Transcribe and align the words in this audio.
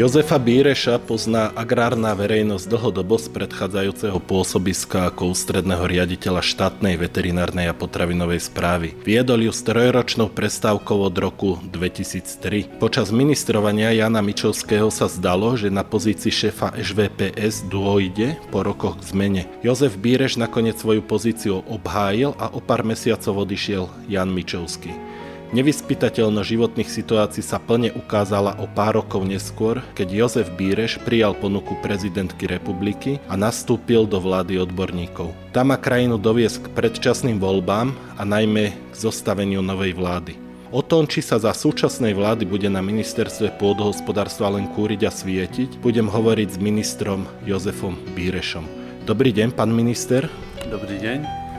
Jozefa 0.00 0.40
Bíreša 0.40 0.96
pozná 0.96 1.52
agrárna 1.52 2.16
verejnosť 2.16 2.72
dlhodobo 2.72 3.20
z 3.20 3.36
predchádzajúceho 3.36 4.16
pôsobiska 4.24 5.12
ako 5.12 5.36
ústredného 5.36 5.84
riaditeľa 5.84 6.40
štátnej 6.40 6.96
veterinárnej 6.96 7.68
a 7.68 7.76
potravinovej 7.76 8.48
správy. 8.48 8.96
Viedol 9.04 9.44
ju 9.44 9.52
s 9.52 9.60
trojročnou 9.60 10.32
prestávkou 10.32 11.04
od 11.04 11.12
roku 11.20 11.60
2003. 11.68 12.80
Počas 12.80 13.12
ministrovania 13.12 13.92
Jana 13.92 14.24
Mičovského 14.24 14.88
sa 14.88 15.04
zdalo, 15.04 15.52
že 15.60 15.68
na 15.68 15.84
pozícii 15.84 16.32
šéfa 16.32 16.80
SVPS 16.80 17.68
dôjde 17.68 18.40
po 18.48 18.64
rokoch 18.64 19.04
k 19.04 19.12
zmene. 19.12 19.42
Jozef 19.60 20.00
Bíreš 20.00 20.40
nakoniec 20.40 20.80
svoju 20.80 21.04
pozíciu 21.04 21.60
obhájil 21.68 22.32
a 22.40 22.48
o 22.48 22.64
pár 22.64 22.88
mesiacov 22.88 23.44
odišiel 23.44 23.92
Jan 24.08 24.32
Mičovský. 24.32 25.09
Nevyspytateľnosť 25.50 26.46
životných 26.46 26.86
situácií 26.86 27.42
sa 27.42 27.58
plne 27.58 27.90
ukázala 27.98 28.54
o 28.62 28.70
pár 28.70 29.02
rokov 29.02 29.26
neskôr, 29.26 29.82
keď 29.98 30.08
Jozef 30.14 30.46
Bíreš 30.54 31.02
prijal 31.02 31.34
ponuku 31.34 31.74
prezidentky 31.82 32.46
republiky 32.46 33.18
a 33.26 33.34
nastúpil 33.34 34.06
do 34.06 34.22
vlády 34.22 34.62
odborníkov. 34.62 35.34
Tá 35.50 35.66
má 35.66 35.74
krajinu 35.74 36.22
doviesť 36.22 36.70
k 36.70 36.72
predčasným 36.78 37.42
voľbám 37.42 37.90
a 38.14 38.22
najmä 38.22 38.70
k 38.70 38.94
zostaveniu 38.94 39.58
novej 39.58 39.98
vlády. 39.98 40.38
O 40.70 40.86
tom, 40.86 41.10
či 41.10 41.18
sa 41.18 41.34
za 41.42 41.50
súčasnej 41.50 42.14
vlády 42.14 42.46
bude 42.46 42.70
na 42.70 42.78
ministerstve 42.78 43.58
pôdohospodárstva 43.58 44.54
len 44.54 44.70
kúriť 44.70 45.02
a 45.02 45.10
svietiť, 45.10 45.82
budem 45.82 46.06
hovoriť 46.06 46.46
s 46.54 46.62
ministrom 46.62 47.26
Jozefom 47.42 47.98
Bírešom. 48.14 48.70
Dobrý 49.02 49.34
deň, 49.34 49.50
pán 49.58 49.74
minister. 49.74 50.30
Dobrý 50.70 50.94
deň. 51.02 51.49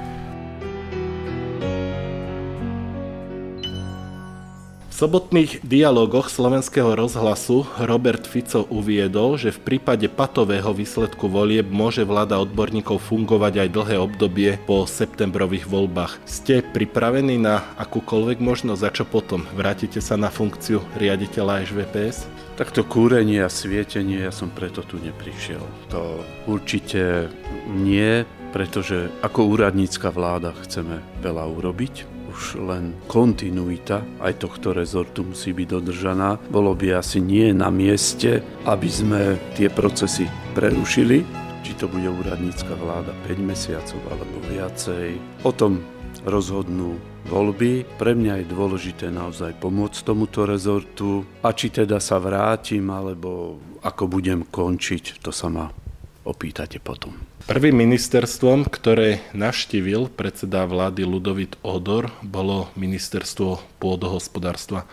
Sobotných 4.91 5.63
dialogoch 5.63 6.27
slovenského 6.27 6.93
rozhlasu 6.93 7.65
Robert 7.79 8.27
Fico 8.27 8.67
uviedol, 8.67 9.39
že 9.39 9.55
v 9.55 9.63
prípade 9.63 10.05
patového 10.11 10.75
výsledku 10.75 11.31
volieb 11.31 11.71
môže 11.71 12.03
vláda 12.03 12.37
odborníkov 12.37 12.99
fungovať 12.99 13.65
aj 13.65 13.70
dlhé 13.73 13.95
obdobie 13.98 14.59
po 14.67 14.83
septembrových 14.85 15.65
voľbách. 15.65 16.20
Ste 16.27 16.61
pripravení 16.61 17.39
na 17.39 17.63
akúkoľvek 17.79 18.43
možnosť 18.43 18.83
a 18.85 18.93
čo 18.93 19.07
potom? 19.07 19.48
Vrátite 19.55 20.03
sa 20.03 20.20
na 20.20 20.29
funkciu 20.29 20.83
riaditeľa 20.99 21.65
HVPS? 21.65 22.29
Takto 22.59 22.85
kúrenie 22.85 23.41
a 23.41 23.49
svietenie, 23.49 24.27
ja 24.27 24.29
som 24.29 24.51
preto 24.53 24.85
tu 24.85 25.01
neprišiel. 25.01 25.63
To 25.89 26.21
určite 26.45 27.31
nie, 27.71 28.27
pretože 28.51 29.09
ako 29.23 29.55
úradnícka 29.55 30.11
vláda 30.11 30.53
chceme 30.61 30.99
veľa 31.23 31.48
urobiť 31.48 32.10
už 32.32 32.63
len 32.63 32.96
kontinuita 33.12 34.24
aj 34.24 34.48
tohto 34.48 34.71
rezortu 34.71 35.27
musí 35.27 35.51
byť 35.51 35.68
dodržaná. 35.68 36.40
Bolo 36.48 36.71
by 36.71 37.04
asi 37.04 37.20
nie 37.20 37.51
na 37.51 37.68
mieste, 37.68 38.40
aby 38.63 38.88
sme 38.88 39.35
tie 39.60 39.68
procesy 39.68 40.32
prerušili, 40.55 41.27
či 41.62 41.71
to 41.76 41.91
bude 41.91 42.07
úradnícka 42.07 42.71
vláda 42.79 43.12
5 43.27 43.43
mesiacov 43.43 43.99
alebo 44.07 44.35
viacej. 44.48 45.20
O 45.43 45.51
tom 45.51 45.84
rozhodnú 46.26 46.98
voľby. 47.29 47.85
Pre 47.98 48.13
mňa 48.13 48.43
je 48.43 48.51
dôležité 48.51 49.05
naozaj 49.10 49.57
pomôcť 49.57 50.05
tomuto 50.05 50.45
rezortu 50.45 51.26
a 51.41 51.49
či 51.54 51.73
teda 51.73 51.98
sa 52.01 52.21
vrátim 52.21 52.90
alebo 52.90 53.57
ako 53.82 54.04
budem 54.05 54.45
končiť, 54.45 55.21
to 55.21 55.34
sa 55.34 55.49
ma 55.49 55.66
opýtate 56.26 56.77
potom. 56.77 57.30
Prvým 57.52 57.84
ministerstvom, 57.84 58.63
ktoré 58.71 59.20
navštívil 59.35 60.07
predseda 60.07 60.63
vlády 60.63 61.04
Ludovit 61.04 61.60
Odor, 61.68 62.07
bolo 62.24 62.71
ministerstvo 62.80 63.60
pôdohospodárstva. 63.76 64.88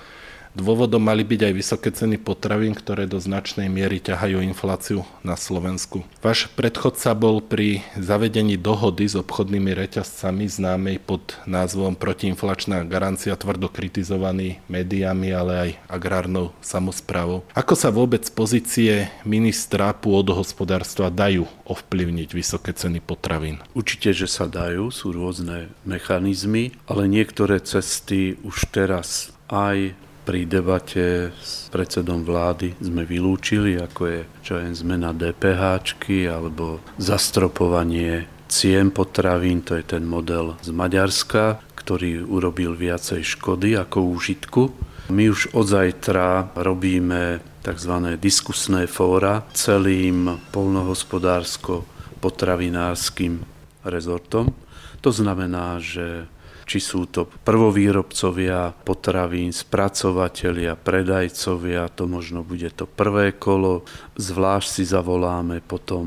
Dôvodom 0.58 0.98
mali 0.98 1.22
byť 1.22 1.40
aj 1.46 1.54
vysoké 1.54 1.94
ceny 1.94 2.18
potravín, 2.18 2.74
ktoré 2.74 3.06
do 3.06 3.22
značnej 3.22 3.70
miery 3.70 4.02
ťahajú 4.02 4.42
infláciu 4.42 5.06
na 5.22 5.38
Slovensku. 5.38 6.02
Váš 6.18 6.50
predchodca 6.58 7.14
bol 7.14 7.38
pri 7.38 7.86
zavedení 7.94 8.58
dohody 8.58 9.06
s 9.06 9.14
obchodnými 9.14 9.70
reťazcami 9.70 10.50
známej 10.50 10.98
pod 10.98 11.38
názvom 11.46 11.94
protiinflačná 11.94 12.82
garancia 12.90 13.38
tvrdo 13.38 13.70
kritizovaný 13.70 14.58
médiami, 14.66 15.30
ale 15.30 15.52
aj 15.54 15.70
agrárnou 15.86 16.50
samozprávou. 16.58 17.46
Ako 17.54 17.78
sa 17.78 17.94
vôbec 17.94 18.26
pozície 18.34 19.14
ministra 19.22 19.94
pôdohospodárstva 19.94 21.14
dajú 21.14 21.46
ovplyvniť 21.70 22.34
vysoké 22.34 22.74
ceny 22.74 22.98
potravín? 22.98 23.62
Určite, 23.78 24.10
že 24.10 24.26
sa 24.26 24.50
dajú, 24.50 24.90
sú 24.90 25.14
rôzne 25.14 25.70
mechanizmy, 25.86 26.74
ale 26.90 27.06
niektoré 27.06 27.62
cesty 27.62 28.34
už 28.42 28.74
teraz 28.74 29.30
aj 29.46 29.94
pri 30.28 30.44
debate 30.44 31.32
s 31.40 31.72
predsedom 31.72 32.20
vlády 32.20 32.76
sme 32.84 33.08
vylúčili, 33.08 33.80
ako 33.80 34.00
je 34.04 34.28
čo 34.44 34.60
je 34.60 34.76
zmena 34.76 35.16
DPH 35.16 35.80
alebo 36.28 36.84
zastropovanie 37.00 38.28
cien 38.44 38.92
potravín, 38.92 39.64
to 39.64 39.80
je 39.80 39.88
ten 39.88 40.04
model 40.04 40.60
z 40.60 40.68
Maďarska, 40.68 41.64
ktorý 41.72 42.28
urobil 42.28 42.76
viacej 42.76 43.24
škody 43.24 43.72
ako 43.80 44.04
úžitku. 44.04 44.68
My 45.08 45.32
už 45.32 45.56
od 45.56 45.64
zajtra 45.64 46.52
robíme 46.60 47.40
tzv. 47.64 48.20
diskusné 48.20 48.84
fóra 48.84 49.48
celým 49.56 50.44
polnohospodársko-potravinárskym 50.52 53.48
rezortom. 53.80 54.52
To 55.00 55.08
znamená, 55.08 55.80
že 55.80 56.28
či 56.68 56.84
sú 56.84 57.08
to 57.08 57.24
prvovýrobcovia 57.24 58.76
potravín, 58.84 59.56
spracovatelia, 59.56 60.76
predajcovia, 60.76 61.88
to 61.88 62.04
možno 62.04 62.44
bude 62.44 62.68
to 62.76 62.84
prvé 62.84 63.32
kolo, 63.32 63.88
zvlášť 64.20 64.68
si 64.68 64.84
zavoláme 64.84 65.64
potom 65.64 66.06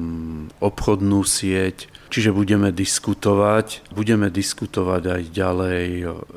obchodnú 0.62 1.26
sieť, 1.26 1.90
čiže 2.14 2.30
budeme 2.30 2.70
diskutovať, 2.70 3.90
budeme 3.90 4.30
diskutovať 4.30 5.04
aj 5.10 5.22
ďalej 5.34 5.88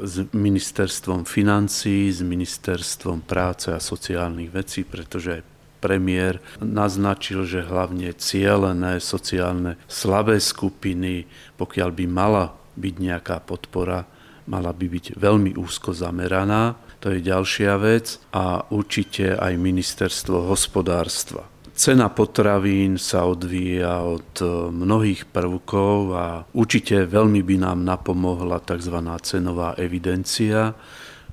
s 0.01 0.15
ministerstvom 0.33 1.29
financí, 1.29 2.09
s 2.09 2.25
ministerstvom 2.25 3.21
práce 3.21 3.69
a 3.69 3.77
sociálnych 3.77 4.49
vecí, 4.49 4.89
pretože 4.89 5.45
premiér 5.85 6.41
naznačil, 6.65 7.45
že 7.45 7.61
hlavne 7.61 8.17
cielené 8.17 9.05
sociálne 9.05 9.77
slabé 9.85 10.41
skupiny, 10.41 11.29
pokiaľ 11.61 11.91
by 11.93 12.05
mala 12.09 12.57
byť 12.81 12.95
nejaká 12.97 13.37
podpora, 13.45 14.09
mala 14.47 14.73
by 14.73 14.87
byť 14.87 15.07
veľmi 15.17 15.57
úzko 15.57 15.97
zameraná, 15.97 16.77
to 17.01 17.13
je 17.13 17.21
ďalšia 17.21 17.77
vec, 17.81 18.17
a 18.33 18.65
určite 18.73 19.37
aj 19.37 19.61
ministerstvo 19.61 20.49
hospodárstva. 20.49 21.45
Cena 21.75 22.07
potravín 22.07 23.03
sa 23.03 23.27
odvíja 23.27 24.07
od 24.07 24.31
e, 24.39 24.47
mnohých 24.71 25.27
prvkov 25.27 25.97
a 26.15 26.27
určite 26.55 27.03
veľmi 27.03 27.43
by 27.43 27.57
nám 27.67 27.83
napomohla 27.83 28.63
tzv. 28.63 28.95
cenová 29.27 29.75
evidencia, 29.75 30.71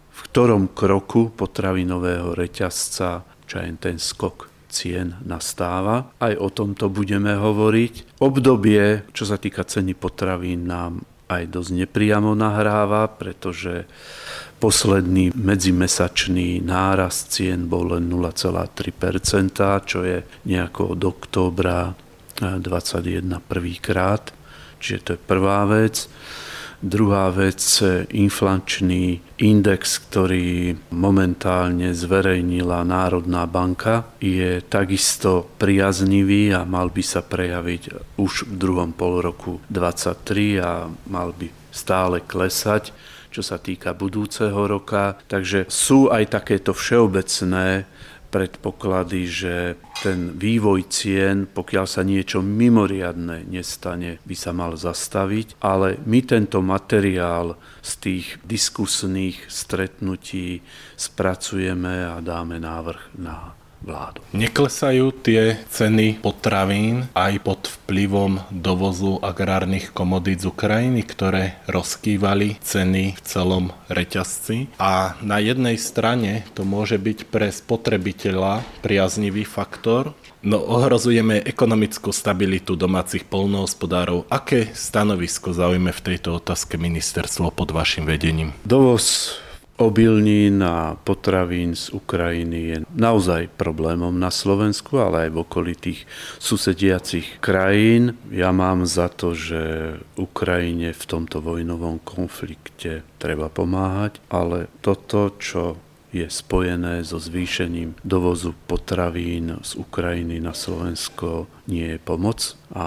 v 0.10 0.20
ktorom 0.34 0.74
kroku 0.74 1.30
potravinového 1.30 2.34
reťazca, 2.34 3.22
čo 3.46 3.56
je 3.62 3.70
ten 3.78 4.02
skok 4.02 4.50
cien 4.72 5.14
nastáva. 5.22 6.16
Aj 6.18 6.34
o 6.34 6.50
tomto 6.50 6.90
budeme 6.90 7.38
hovoriť. 7.38 8.18
Obdobie, 8.24 9.06
čo 9.14 9.30
sa 9.30 9.38
týka 9.38 9.62
ceny 9.62 9.94
potravín, 9.94 10.66
nám 10.66 11.06
aj 11.32 11.48
dosť 11.48 11.72
nepriamo 11.88 12.36
nahráva, 12.36 13.08
pretože 13.08 13.88
posledný 14.60 15.34
medzimesačný 15.34 16.62
nárast 16.62 17.34
cien 17.34 17.66
bol 17.66 17.98
len 17.98 18.06
0,3%, 18.12 19.88
čo 19.88 20.00
je 20.06 20.22
nejako 20.46 20.94
od 20.94 21.02
októbra 21.02 21.96
2021 22.38 23.42
prvýkrát. 23.42 24.30
Čiže 24.82 25.00
to 25.02 25.10
je 25.16 25.20
prvá 25.22 25.66
vec. 25.70 26.10
Druhá 26.82 27.30
vec, 27.30 27.62
inflačný 28.10 29.22
index, 29.38 30.02
ktorý 30.02 30.74
momentálne 30.90 31.94
zverejnila 31.94 32.82
Národná 32.82 33.46
banka, 33.46 34.10
je 34.18 34.66
takisto 34.66 35.46
priaznivý 35.62 36.58
a 36.58 36.66
mal 36.66 36.90
by 36.90 37.04
sa 37.06 37.22
prejaviť 37.22 38.18
už 38.18 38.50
v 38.50 38.54
druhom 38.58 38.98
pol 38.98 39.22
roku 39.22 39.62
2023 39.70 40.58
a 40.58 40.90
mal 41.06 41.38
by 41.38 41.54
stále 41.70 42.26
klesať 42.26 42.90
čo 43.32 43.40
sa 43.40 43.56
týka 43.56 43.96
budúceho 43.96 44.68
roka. 44.68 45.16
Takže 45.32 45.72
sú 45.72 46.12
aj 46.12 46.36
takéto 46.36 46.76
všeobecné 46.76 47.88
predpoklady, 48.32 49.22
že 49.28 49.56
ten 50.02 50.34
vývoj 50.40 50.88
cien, 50.88 51.46
pokiaľ 51.46 51.86
sa 51.86 52.02
niečo 52.02 52.40
mimoriadne 52.40 53.46
nestane, 53.46 54.24
by 54.24 54.36
sa 54.40 54.56
mal 54.56 54.80
zastaviť, 54.80 55.60
ale 55.60 56.00
my 56.08 56.20
tento 56.24 56.64
materiál 56.64 57.60
z 57.84 57.92
tých 58.00 58.28
diskusných 58.48 59.52
stretnutí 59.52 60.64
spracujeme 60.96 62.08
a 62.08 62.24
dáme 62.24 62.58
návrh 62.58 63.20
na 63.20 63.61
vládu. 63.82 64.22
Neklesajú 64.32 65.12
tie 65.26 65.58
ceny 65.70 66.22
potravín 66.22 67.10
aj 67.18 67.34
pod 67.42 67.62
vplyvom 67.82 68.42
dovozu 68.54 69.18
agrárnych 69.20 69.92
komodít 69.92 70.46
z 70.46 70.54
Ukrajiny, 70.54 71.02
ktoré 71.04 71.60
rozkývali 71.68 72.62
ceny 72.62 73.18
v 73.18 73.22
celom 73.26 73.74
reťazci. 73.90 74.72
A 74.78 75.18
na 75.26 75.42
jednej 75.42 75.76
strane 75.82 76.46
to 76.54 76.64
môže 76.64 77.02
byť 77.02 77.28
pre 77.28 77.50
spotrebiteľa 77.50 78.64
priaznivý 78.86 79.44
faktor, 79.44 80.14
No 80.42 80.58
ohrozujeme 80.58 81.38
ekonomickú 81.46 82.10
stabilitu 82.10 82.74
domácich 82.74 83.30
polnohospodárov. 83.30 84.26
Aké 84.26 84.74
stanovisko 84.74 85.54
zaujme 85.54 85.94
v 85.94 86.02
tejto 86.02 86.42
otázke 86.42 86.82
ministerstvo 86.82 87.54
pod 87.54 87.70
vašim 87.70 88.10
vedením? 88.10 88.50
Dovoz 88.66 89.38
obilnín 89.82 90.62
a 90.62 90.94
potravín 90.94 91.74
z 91.74 91.90
Ukrajiny 91.92 92.60
je 92.70 92.78
naozaj 92.94 93.50
problémom 93.58 94.14
na 94.14 94.30
Slovensku, 94.30 95.02
ale 95.02 95.28
aj 95.28 95.30
v 95.34 95.42
okolitých 95.42 96.00
susediacich 96.38 97.42
krajín. 97.42 98.14
Ja 98.30 98.54
mám 98.54 98.86
za 98.86 99.10
to, 99.10 99.34
že 99.34 99.98
Ukrajine 100.16 100.94
v 100.94 101.04
tomto 101.10 101.42
vojnovom 101.42 101.98
konflikte 102.06 103.02
treba 103.18 103.50
pomáhať, 103.50 104.22
ale 104.30 104.70
toto, 104.86 105.34
čo 105.42 105.91
je 106.12 106.28
spojené 106.28 107.08
so 107.08 107.16
zvýšením 107.16 107.96
dovozu 108.04 108.52
potravín 108.68 109.56
z 109.64 109.80
Ukrajiny 109.80 110.44
na 110.44 110.52
Slovensko 110.52 111.48
nie 111.72 111.96
je 111.96 112.00
pomoc 112.04 112.60
a 112.76 112.86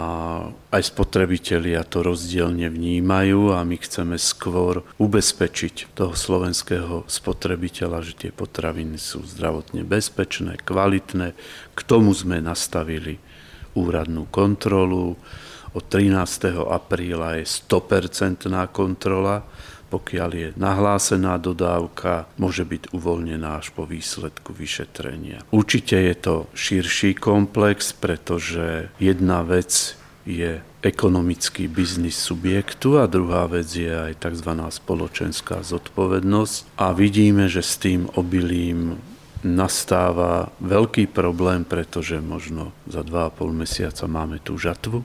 aj 0.69 0.83
spotrebitelia 0.93 1.89
to 1.89 2.05
rozdielne 2.05 2.69
vnímajú 2.69 3.57
a 3.57 3.65
my 3.65 3.81
chceme 3.81 4.21
skôr 4.21 4.85
ubezpečiť 5.01 5.97
toho 5.97 6.13
slovenského 6.13 7.09
spotrebiteľa, 7.09 8.05
že 8.05 8.29
tie 8.29 8.31
potraviny 8.31 9.01
sú 9.01 9.25
zdravotne 9.25 9.89
bezpečné, 9.89 10.61
kvalitné. 10.61 11.33
K 11.73 11.81
tomu 11.85 12.13
sme 12.13 12.45
nastavili 12.45 13.17
úradnú 13.73 14.29
kontrolu. 14.29 15.17
Od 15.75 15.85
13. 15.91 16.55
apríla 16.71 17.41
je 17.41 17.45
100% 17.49 18.47
kontrola 18.71 19.43
pokiaľ 19.95 20.31
je 20.35 20.49
nahlásená 20.59 21.39
dodávka, 21.39 22.27
môže 22.35 22.67
byť 22.67 22.91
uvoľnená 22.91 23.63
až 23.63 23.71
po 23.71 23.87
výsledku 23.87 24.51
vyšetrenia. 24.51 25.47
Určite 25.55 25.95
je 25.95 26.15
to 26.19 26.35
širší 26.51 27.15
komplex, 27.15 27.95
pretože 27.95 28.91
jedna 28.99 29.47
vec 29.47 29.95
je 30.27 30.59
ekonomický 30.83 31.71
biznis 31.71 32.19
subjektu 32.19 32.99
a 32.99 33.07
druhá 33.07 33.47
vec 33.47 33.71
je 33.71 33.89
aj 33.89 34.19
tzv. 34.19 34.51
spoločenská 34.51 35.63
zodpovednosť. 35.63 36.75
A 36.75 36.91
vidíme, 36.91 37.47
že 37.47 37.63
s 37.63 37.79
tým 37.79 38.11
obilím 38.19 38.99
nastáva 39.47 40.51
veľký 40.59 41.13
problém, 41.13 41.63
pretože 41.63 42.19
možno 42.19 42.75
za 42.89 43.07
2,5 43.07 43.53
mesiaca 43.55 44.05
máme 44.11 44.43
tú 44.43 44.59
žatvu. 44.59 45.05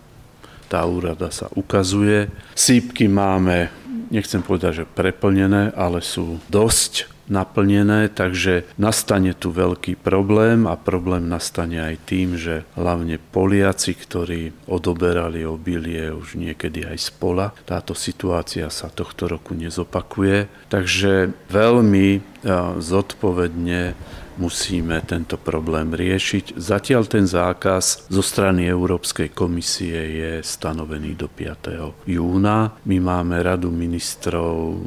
Tá 0.72 0.82
úrada 0.88 1.30
sa 1.30 1.52
ukazuje. 1.54 2.32
Sípky 2.56 3.12
máme 3.12 3.70
nechcem 4.10 4.42
povedať, 4.44 4.84
že 4.84 4.90
preplnené, 4.90 5.74
ale 5.74 6.02
sú 6.04 6.42
dosť 6.50 7.10
naplnené, 7.30 8.10
takže 8.10 8.66
nastane 8.82 9.38
tu 9.38 9.54
veľký 9.54 10.02
problém 10.02 10.66
a 10.66 10.74
problém 10.74 11.30
nastane 11.30 11.78
aj 11.78 11.96
tým, 12.10 12.34
že 12.34 12.66
hlavne 12.74 13.22
Poliaci, 13.22 13.94
ktorí 13.94 14.66
odoberali 14.66 15.46
obilie 15.46 16.10
už 16.10 16.42
niekedy 16.42 16.90
aj 16.90 16.98
z 16.98 17.10
pola, 17.22 17.54
táto 17.70 17.94
situácia 17.94 18.66
sa 18.74 18.90
tohto 18.90 19.30
roku 19.30 19.54
nezopakuje, 19.54 20.50
takže 20.74 21.30
veľmi 21.54 22.42
zodpovedne 22.82 23.94
musíme 24.40 25.04
tento 25.04 25.36
problém 25.36 25.92
riešiť. 25.92 26.56
Zatiaľ 26.56 27.04
ten 27.12 27.28
zákaz 27.28 28.08
zo 28.08 28.24
strany 28.24 28.66
Európskej 28.72 29.36
komisie 29.36 30.00
je 30.16 30.32
stanovený 30.40 31.20
do 31.20 31.28
5. 31.28 32.08
júna. 32.08 32.80
My 32.88 32.98
máme 33.04 33.44
radu 33.44 33.68
ministrov 33.68 34.80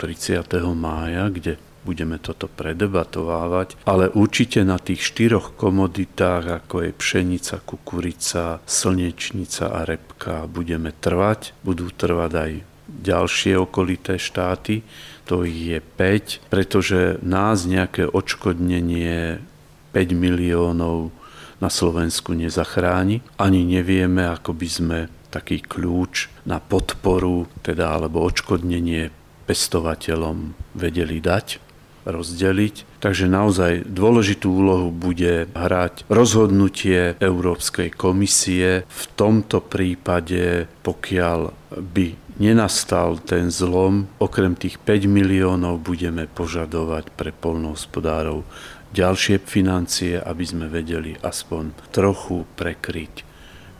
30. 0.00 0.48
mája, 0.72 1.28
kde 1.28 1.60
budeme 1.86 2.18
toto 2.18 2.50
predebatovávať, 2.50 3.86
ale 3.86 4.10
určite 4.10 4.66
na 4.66 4.82
tých 4.82 5.06
štyroch 5.14 5.54
komoditách, 5.54 6.66
ako 6.66 6.82
je 6.82 6.90
pšenica, 6.90 7.62
kukurica, 7.62 8.58
slnečnica 8.66 9.70
a 9.70 9.86
repka, 9.86 10.50
budeme 10.50 10.90
trvať. 10.90 11.54
Budú 11.62 11.86
trvať 11.94 12.32
aj 12.34 12.52
ďalšie 12.90 13.54
okolité 13.54 14.18
štáty 14.18 14.82
to 15.26 15.42
je 15.42 15.82
5, 15.82 16.46
pretože 16.48 17.18
nás 17.20 17.66
nejaké 17.66 18.06
odškodnenie 18.06 19.42
5 19.90 19.98
miliónov 20.14 21.10
na 21.58 21.68
Slovensku 21.68 22.32
nezachráni. 22.32 23.26
Ani 23.36 23.66
nevieme, 23.66 24.30
ako 24.30 24.54
by 24.54 24.68
sme 24.70 24.98
taký 25.34 25.60
kľúč 25.60 26.30
na 26.46 26.62
podporu, 26.62 27.50
teda 27.66 27.98
alebo 27.98 28.22
odškodnenie 28.22 29.10
pestovateľom 29.44 30.54
vedeli 30.78 31.18
dať, 31.18 31.58
rozdeliť. 32.06 33.02
Takže 33.02 33.26
naozaj 33.26 33.90
dôležitú 33.90 34.46
úlohu 34.46 34.94
bude 34.94 35.50
hrať 35.50 36.06
rozhodnutie 36.06 37.18
Európskej 37.18 37.90
komisie. 37.90 38.86
V 38.86 39.04
tomto 39.18 39.58
prípade, 39.58 40.70
pokiaľ 40.86 41.50
by 41.74 42.06
nenastal 42.36 43.20
ten 43.20 43.48
zlom, 43.48 44.08
okrem 44.20 44.56
tých 44.56 44.76
5 44.80 45.08
miliónov 45.08 45.80
budeme 45.80 46.28
požadovať 46.28 47.12
pre 47.16 47.32
polnohospodárov 47.32 48.44
ďalšie 48.92 49.42
financie, 49.44 50.20
aby 50.20 50.44
sme 50.44 50.66
vedeli 50.68 51.16
aspoň 51.20 51.92
trochu 51.92 52.44
prekryť 52.56 53.14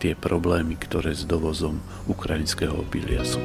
tie 0.00 0.12
problémy, 0.12 0.76
ktoré 0.76 1.17
s 1.17 1.25
dovozom 1.25 1.81
ukrajinského 2.08 2.76
obilia 2.76 3.25
sú. 3.25 3.41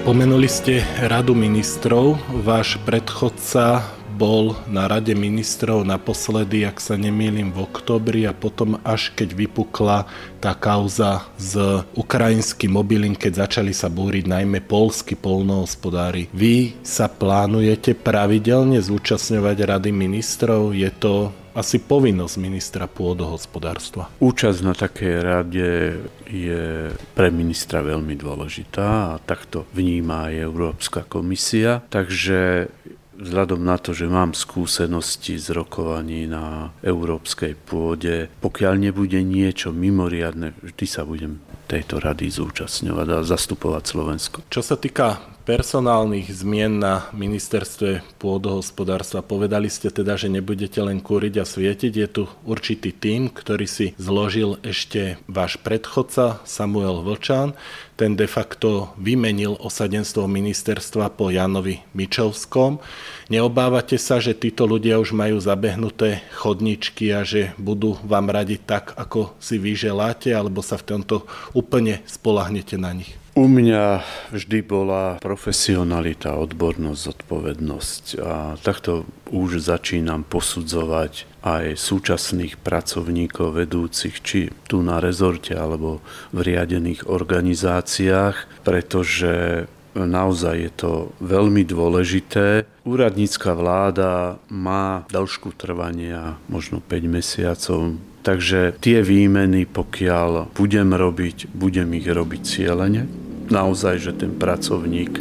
Spomenuli 0.00 0.48
ste 0.48 0.80
radu 1.04 1.36
ministrov. 1.36 2.16
Váš 2.40 2.80
predchodca 2.88 3.84
bol 4.16 4.56
na 4.64 4.88
rade 4.88 5.12
ministrov 5.12 5.84
naposledy, 5.84 6.64
ak 6.64 6.80
sa 6.80 6.96
nemýlim, 6.96 7.52
v 7.52 7.68
oktobri 7.68 8.24
a 8.24 8.32
potom 8.32 8.80
až 8.80 9.12
keď 9.12 9.36
vypukla 9.36 10.08
tá 10.40 10.56
kauza 10.56 11.28
s 11.36 11.52
ukrajinským 11.92 12.72
mobilím, 12.72 13.12
keď 13.12 13.44
začali 13.44 13.76
sa 13.76 13.92
búriť 13.92 14.24
najmä 14.24 14.64
polskí 14.64 15.20
polnohospodári. 15.20 16.32
Vy 16.32 16.80
sa 16.80 17.12
plánujete 17.12 17.92
pravidelne 17.92 18.80
zúčastňovať 18.80 19.56
rady 19.68 19.92
ministrov? 19.92 20.72
Je 20.72 20.88
to 20.96 21.28
asi 21.54 21.82
povinnosť 21.82 22.36
ministra 22.38 22.84
pôdohospodárstva. 22.86 24.10
Účasť 24.22 24.60
na 24.62 24.74
takej 24.74 25.14
rade 25.20 25.70
je 26.30 26.94
pre 27.14 27.28
ministra 27.34 27.82
veľmi 27.82 28.14
dôležitá 28.14 29.16
a 29.16 29.20
takto 29.22 29.66
vníma 29.74 30.30
aj 30.30 30.34
Európska 30.46 31.00
komisia. 31.06 31.82
Takže 31.90 32.70
vzhľadom 33.20 33.60
na 33.60 33.76
to, 33.76 33.92
že 33.92 34.08
mám 34.08 34.32
skúsenosti 34.32 35.36
z 35.36 35.52
rokovaní 35.52 36.24
na 36.24 36.72
európskej 36.80 37.54
pôde, 37.54 38.32
pokiaľ 38.40 38.90
nebude 38.90 39.20
niečo 39.20 39.70
mimoriadne, 39.70 40.56
vždy 40.64 40.86
sa 40.88 41.04
budem 41.04 41.38
tejto 41.70 42.02
rady 42.02 42.26
zúčastňovať 42.26 43.06
a 43.14 43.18
zastupovať 43.22 43.82
Slovensko. 43.86 44.38
Čo 44.50 44.64
sa 44.64 44.74
týka 44.74 45.22
personálnych 45.50 46.30
zmien 46.30 46.78
na 46.78 47.10
ministerstve 47.10 48.06
pôdohospodárstva. 48.22 49.24
Povedali 49.24 49.66
ste 49.66 49.90
teda, 49.90 50.14
že 50.14 50.30
nebudete 50.30 50.78
len 50.78 51.02
kúriť 51.02 51.42
a 51.42 51.48
svietiť. 51.48 51.92
Je 51.96 52.08
tu 52.08 52.22
určitý 52.46 52.94
tím, 52.94 53.26
ktorý 53.32 53.66
si 53.66 53.86
zložil 53.98 54.62
ešte 54.62 55.18
váš 55.26 55.58
predchodca 55.58 56.38
Samuel 56.46 57.02
Vlčan. 57.02 57.58
Ten 58.00 58.16
de 58.16 58.24
facto 58.24 58.96
vymenil 58.96 59.60
osadenstvo 59.60 60.24
ministerstva 60.24 61.12
po 61.12 61.28
Janovi 61.28 61.84
Mičovskom. 61.92 62.80
Neobávate 63.28 64.00
sa, 64.00 64.16
že 64.16 64.32
títo 64.32 64.64
ľudia 64.64 64.96
už 64.96 65.12
majú 65.12 65.36
zabehnuté 65.36 66.24
chodničky 66.32 67.12
a 67.12 67.28
že 67.28 67.52
budú 67.60 68.00
vám 68.00 68.32
radiť 68.32 68.60
tak, 68.64 68.84
ako 68.96 69.36
si 69.36 69.60
vy 69.60 69.76
želáte, 69.76 70.32
alebo 70.32 70.64
sa 70.64 70.80
v 70.80 70.96
tomto 70.96 71.28
úplne 71.52 72.00
spolahnete 72.08 72.80
na 72.80 72.96
nich? 72.96 73.19
U 73.38 73.46
mňa 73.46 74.02
vždy 74.34 74.58
bola 74.66 75.22
profesionalita, 75.22 76.34
odbornosť, 76.34 76.98
zodpovednosť 76.98 78.04
a 78.18 78.58
takto 78.58 79.06
už 79.30 79.62
začínam 79.62 80.26
posudzovať 80.26 81.30
aj 81.46 81.78
súčasných 81.78 82.58
pracovníkov 82.58 83.54
vedúcich, 83.54 84.18
či 84.20 84.50
tu 84.66 84.82
na 84.82 84.98
rezorte 84.98 85.54
alebo 85.54 86.02
v 86.34 86.38
riadených 86.42 87.06
organizáciách, 87.06 88.66
pretože 88.66 89.64
naozaj 89.94 90.54
je 90.58 90.72
to 90.74 90.92
veľmi 91.22 91.62
dôležité. 91.62 92.66
Úradnícka 92.82 93.54
vláda 93.54 94.42
má 94.50 95.06
dĺžku 95.06 95.54
trvania 95.54 96.34
možno 96.50 96.82
5 96.82 97.06
mesiacov, 97.06 97.94
Takže 98.20 98.76
tie 98.84 99.00
výmeny, 99.00 99.64
pokiaľ 99.64 100.52
budem 100.52 100.92
robiť, 100.92 101.48
budem 101.56 101.88
ich 101.96 102.04
robiť 102.04 102.40
cieľene. 102.44 103.08
Naozaj, 103.50 103.94
že 103.98 104.12
ten 104.14 104.38
pracovník 104.38 105.18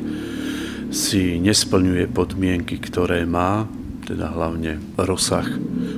si 0.94 1.42
nesplňuje 1.42 2.10
podmienky, 2.10 2.78
ktoré 2.78 3.26
má, 3.26 3.66
teda 4.06 4.34
hlavne 4.34 4.78
rozsah 4.98 5.46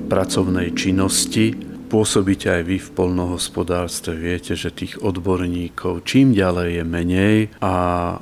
pracovnej 0.08 0.72
činnosti. 0.76 1.56
Pôsobíte 1.92 2.48
aj 2.48 2.64
vy 2.68 2.78
v 2.80 2.90
polnohospodárstve, 2.96 4.16
viete, 4.16 4.56
že 4.56 4.72
tých 4.72 5.04
odborníkov 5.04 6.08
čím 6.08 6.32
ďalej 6.32 6.80
je 6.80 6.84
menej 6.88 7.38
a 7.60 7.74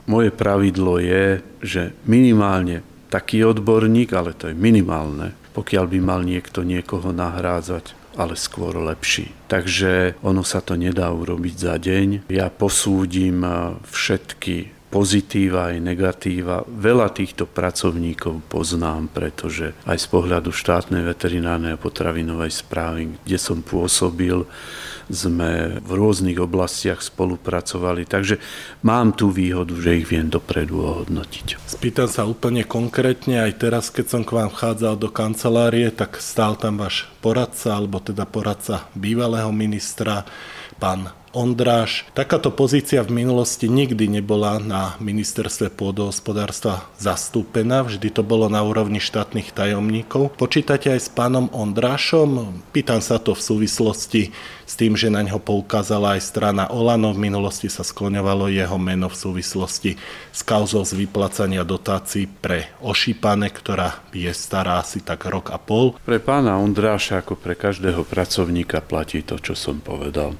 moje 0.09 0.33
pravidlo 0.33 0.97
je, 0.97 1.45
že 1.61 1.93
minimálne 2.09 2.81
taký 3.13 3.45
odborník, 3.45 4.09
ale 4.13 4.33
to 4.33 4.49
je 4.49 4.57
minimálne, 4.57 5.37
pokiaľ 5.53 5.85
by 5.85 5.99
mal 6.01 6.21
niekto 6.25 6.65
niekoho 6.65 7.13
nahrádzať, 7.13 7.98
ale 8.17 8.33
skôr 8.39 8.77
lepší. 8.79 9.29
Takže 9.51 10.17
ono 10.23 10.41
sa 10.41 10.63
to 10.63 10.79
nedá 10.79 11.09
urobiť 11.11 11.55
za 11.57 11.75
deň. 11.77 12.07
Ja 12.31 12.49
posúdim 12.49 13.43
všetky 13.89 14.79
pozitíva 14.89 15.69
aj 15.69 15.85
negatíva. 15.85 16.65
Veľa 16.65 17.13
týchto 17.13 17.45
pracovníkov 17.45 18.41
poznám, 18.49 19.07
pretože 19.13 19.77
aj 19.85 19.97
z 20.01 20.07
pohľadu 20.09 20.49
štátnej 20.49 21.05
veterinárnej 21.05 21.77
a 21.77 21.81
potravinovej 21.81 22.49
správy, 22.49 23.13
kde 23.21 23.37
som 23.37 23.61
pôsobil, 23.61 24.49
sme 25.09 25.81
v 25.81 25.91
rôznych 25.91 26.37
oblastiach 26.37 27.01
spolupracovali, 27.01 28.05
takže 28.05 28.37
mám 28.85 29.17
tú 29.17 29.33
výhodu, 29.33 29.73
že 29.75 29.99
ich 29.99 30.07
viem 30.07 30.29
dopredu 30.29 30.85
ohodnotiť. 30.85 31.57
Spýtam 31.65 32.07
sa 32.07 32.29
úplne 32.29 32.63
konkrétne, 32.63 33.41
aj 33.41 33.53
teraz, 33.57 33.85
keď 33.89 34.05
som 34.07 34.21
k 34.21 34.37
vám 34.37 34.49
vchádzal 34.53 34.95
do 34.95 35.09
kancelárie, 35.09 35.89
tak 35.89 36.21
stál 36.21 36.55
tam 36.55 36.79
váš 36.79 37.09
poradca, 37.19 37.75
alebo 37.75 37.97
teda 37.99 38.29
poradca 38.29 38.87
bývalého 38.93 39.49
ministra, 39.49 40.23
pán 40.79 41.11
Ondráš. 41.29 42.09
Takáto 42.17 42.49
pozícia 42.49 43.05
v 43.05 43.13
minulosti 43.21 43.69
nikdy 43.69 44.09
nebola 44.09 44.57
na 44.57 44.97
ministerstve 44.97 45.69
pôdohospodárstva 45.69 46.89
zastúpená, 46.97 47.85
vždy 47.85 48.09
to 48.09 48.25
bolo 48.25 48.49
na 48.49 48.65
úrovni 48.65 48.97
štátnych 48.97 49.53
tajomníkov. 49.53 50.33
Počítate 50.41 50.89
aj 50.89 51.01
s 51.05 51.09
pánom 51.13 51.45
Ondrášom? 51.53 52.65
Pýtam 52.73 52.97
sa 52.97 53.21
to 53.21 53.37
v 53.37 53.45
súvislosti 53.45 54.33
s 54.65 54.73
tým, 54.73 54.97
že 54.97 55.13
na 55.13 55.21
ňo 55.21 55.37
poukázala 55.37 56.17
aj 56.17 56.21
strana 56.33 56.65
Olano. 56.73 57.13
V 57.13 57.21
minulosti 57.21 57.69
sa 57.69 57.85
skloňovalo 57.85 58.49
jeho 58.49 58.77
meno 58.81 59.09
v 59.09 59.17
súvislosti 59.17 60.01
s 60.33 60.41
kauzou 60.41 60.81
z 60.81 60.97
vyplacania 60.97 61.61
dotácií 61.61 62.25
pre 62.25 62.73
ošípane, 62.81 63.53
ktorá 63.53 64.01
je 64.13 64.29
stará 64.33 64.81
asi 64.81 65.01
tak 65.05 65.29
rok 65.29 65.53
a 65.53 65.61
pol. 65.61 65.93
Pre 66.01 66.17
pána 66.21 66.57
Ondráša 66.57 67.21
ako 67.21 67.37
pre 67.37 67.53
každého 67.53 68.01
pracovníka 68.01 68.81
platí 68.81 69.21
to, 69.21 69.37
čo 69.37 69.53
som 69.53 69.77
povedal. 69.81 70.33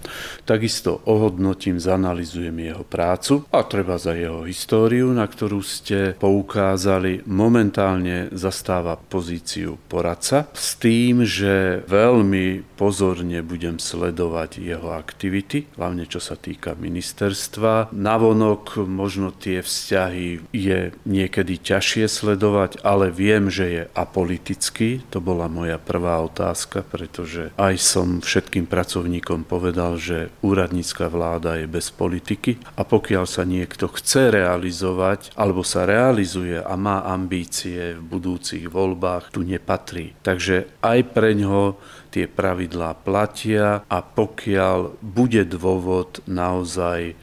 Takisto 0.49 0.78
ohodnotím, 0.87 1.81
zanalizujem 1.81 2.55
jeho 2.55 2.85
prácu 2.87 3.43
a 3.51 3.65
treba 3.67 3.99
za 3.99 4.15
jeho 4.15 4.47
históriu, 4.47 5.11
na 5.11 5.27
ktorú 5.27 5.59
ste 5.59 6.15
poukázali. 6.15 7.27
Momentálne 7.27 8.31
zastáva 8.31 8.95
pozíciu 8.95 9.75
poradca 9.89 10.47
s 10.55 10.79
tým, 10.79 11.25
že 11.25 11.83
veľmi 11.89 12.77
pozorne 12.79 13.43
budem 13.43 13.81
sledovať 13.81 14.61
jeho 14.61 14.95
aktivity, 14.95 15.67
hlavne 15.75 16.07
čo 16.07 16.23
sa 16.23 16.39
týka 16.39 16.77
ministerstva. 16.77 17.91
Navonok 17.91 18.79
možno 18.85 19.35
tie 19.35 19.59
vzťahy 19.59 20.53
je 20.55 20.95
niekedy 21.03 21.59
ťažšie 21.59 22.05
sledovať, 22.07 22.79
ale 22.85 23.11
viem, 23.11 23.51
že 23.51 23.65
je 23.67 23.83
apolitický. 23.91 25.03
To 25.11 25.19
bola 25.19 25.51
moja 25.51 25.75
prvá 25.81 26.21
otázka, 26.23 26.85
pretože 26.85 27.51
aj 27.57 27.75
som 27.81 28.07
všetkým 28.23 28.69
pracovníkom 28.69 29.43
povedal, 29.43 29.97
že 29.97 30.31
úradnícka 30.69 31.09
vláda 31.09 31.57
je 31.57 31.65
bez 31.65 31.89
politiky 31.89 32.61
a 32.77 32.85
pokiaľ 32.85 33.25
sa 33.25 33.41
niekto 33.41 33.89
chce 33.89 34.29
realizovať 34.29 35.33
alebo 35.33 35.65
sa 35.65 35.89
realizuje 35.89 36.61
a 36.61 36.77
má 36.77 37.01
ambície 37.09 37.97
v 37.97 38.05
budúcich 38.05 38.69
voľbách, 38.69 39.33
tu 39.33 39.41
nepatrí. 39.41 40.13
Takže 40.21 40.69
aj 40.85 40.99
pre 41.09 41.33
ňoho 41.33 41.81
tie 42.13 42.29
pravidlá 42.29 43.01
platia 43.01 43.81
a 43.89 43.97
pokiaľ 44.05 45.01
bude 45.01 45.41
dôvod 45.49 46.21
naozaj 46.29 47.17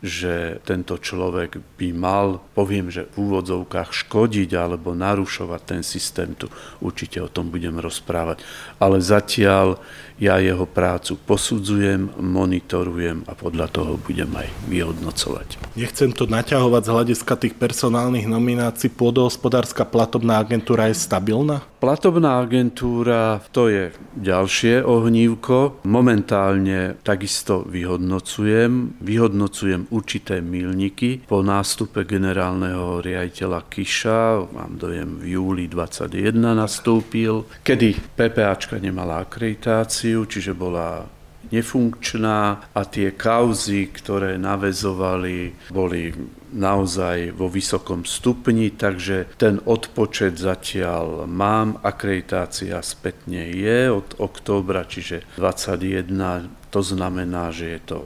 že 0.00 0.64
tento 0.64 0.96
človek 0.96 1.60
by 1.76 1.88
mal, 1.92 2.40
poviem, 2.56 2.88
že 2.88 3.08
v 3.12 3.28
úvodzovkách 3.28 3.92
škodiť 3.92 4.56
alebo 4.56 4.96
narušovať 4.96 5.60
ten 5.64 5.82
systém, 5.84 6.32
tu 6.32 6.48
určite 6.80 7.20
o 7.20 7.28
tom 7.28 7.52
budem 7.52 7.76
rozprávať. 7.76 8.40
Ale 8.80 9.00
zatiaľ 9.04 9.76
ja 10.20 10.36
jeho 10.36 10.68
prácu 10.68 11.16
posudzujem, 11.16 12.12
monitorujem 12.20 13.24
a 13.24 13.32
podľa 13.32 13.72
toho 13.72 13.96
budem 13.96 14.28
aj 14.36 14.48
vyhodnocovať. 14.68 15.56
Nechcem 15.80 16.12
to 16.12 16.28
naťahovať 16.28 16.82
z 16.84 16.92
hľadiska 16.92 17.34
tých 17.40 17.54
personálnych 17.56 18.28
nominácií. 18.28 18.92
Pôdohospodárska 18.92 19.88
platobná 19.88 20.36
agentúra 20.44 20.92
je 20.92 21.00
stabilná? 21.00 21.64
Platobná 21.80 22.44
agentúra, 22.44 23.40
to 23.56 23.72
je 23.72 23.96
ďalšie 24.20 24.84
ohnívko. 24.84 25.80
Momentálne 25.88 27.00
takisto 27.00 27.64
vyhodnocujem. 27.64 29.00
Vyhodnocujem 29.00 29.88
určité 29.90 30.38
milníky. 30.40 31.22
Po 31.26 31.44
nástupe 31.44 32.06
generálneho 32.06 33.02
riaditeľa 33.02 33.66
Kiša, 33.66 34.50
mám 34.54 34.78
dojem 34.78 35.18
v 35.20 35.36
júli 35.36 35.64
21 35.66 36.34
nastúpil, 36.38 37.46
kedy 37.62 38.16
PPAčka 38.16 38.78
nemala 38.78 39.26
akreditáciu, 39.26 40.24
čiže 40.26 40.54
bola 40.54 41.04
nefunkčná 41.50 42.70
a 42.70 42.80
tie 42.86 43.16
kauzy, 43.18 43.90
ktoré 43.90 44.38
navezovali, 44.38 45.68
boli 45.72 46.14
naozaj 46.50 47.34
vo 47.34 47.46
vysokom 47.46 48.02
stupni, 48.06 48.74
takže 48.74 49.38
ten 49.38 49.62
odpočet 49.62 50.38
zatiaľ 50.38 51.26
mám, 51.26 51.78
akreditácia 51.82 52.78
spätne 52.82 53.50
je 53.50 53.90
od 53.90 54.18
októbra, 54.18 54.86
čiže 54.86 55.26
21, 55.38 56.70
to 56.70 56.80
znamená, 56.82 57.50
že 57.50 57.78
je 57.78 57.80
to 57.82 57.98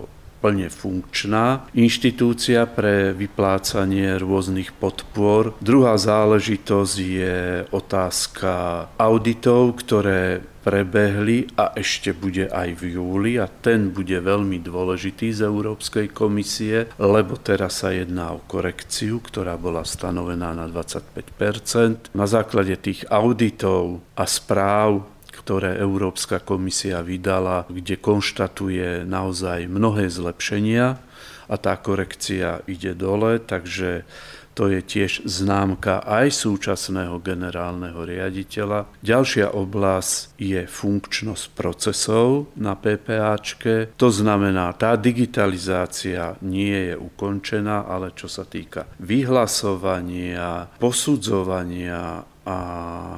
plne 0.45 0.69
funkčná 0.69 1.73
inštitúcia 1.73 2.69
pre 2.69 3.17
vyplácanie 3.17 4.21
rôznych 4.21 4.77
podpor. 4.77 5.57
Druhá 5.65 5.97
záležitosť 5.97 6.97
je 7.01 7.39
otázka 7.73 8.53
auditov, 9.01 9.81
ktoré 9.81 10.45
prebehli 10.65 11.45
a 11.61 11.77
ešte 11.77 12.17
bude 12.17 12.49
aj 12.49 12.81
v 12.81 12.97
júli 12.97 13.37
a 13.37 13.45
ten 13.45 13.93
bude 13.93 14.17
veľmi 14.17 14.65
dôležitý 14.65 15.33
z 15.33 15.45
Európskej 15.45 16.09
komisie, 16.09 16.89
lebo 16.97 17.37
teraz 17.37 17.85
sa 17.85 17.93
jedná 17.93 18.33
o 18.33 18.41
korekciu, 18.49 19.21
ktorá 19.21 19.61
bola 19.61 19.85
stanovená 19.85 20.57
na 20.57 20.65
25% 20.69 22.17
Na 22.17 22.25
základe 22.25 22.81
tých 22.81 23.05
auditov 23.13 24.01
a 24.17 24.25
správ 24.25 25.14
ktoré 25.45 25.77
Európska 25.77 26.41
komisia 26.41 27.05
vydala, 27.05 27.69
kde 27.69 28.01
konštatuje 28.01 29.05
naozaj 29.05 29.69
mnohé 29.69 30.09
zlepšenia 30.09 30.97
a 31.45 31.55
tá 31.61 31.77
korekcia 31.77 32.65
ide 32.65 32.97
dole, 32.97 33.37
takže 33.37 34.09
to 34.55 34.71
je 34.71 34.81
tiež 34.81 35.27
známka 35.27 36.01
aj 36.07 36.31
súčasného 36.31 37.19
generálneho 37.19 38.07
riaditeľa. 38.07 38.87
Ďalšia 39.03 39.51
oblasť 39.51 40.39
je 40.39 40.63
funkčnosť 40.65 41.45
procesov 41.59 42.55
na 42.55 42.79
PPAčke. 42.79 43.99
To 43.99 44.09
znamená, 44.15 44.71
tá 44.79 44.95
digitalizácia 44.95 46.39
nie 46.47 46.95
je 46.95 46.95
ukončená, 46.95 47.91
ale 47.91 48.15
čo 48.15 48.31
sa 48.31 48.47
týka 48.47 48.87
vyhlasovania, 49.03 50.71
posudzovania 50.79 52.23
a 52.45 52.59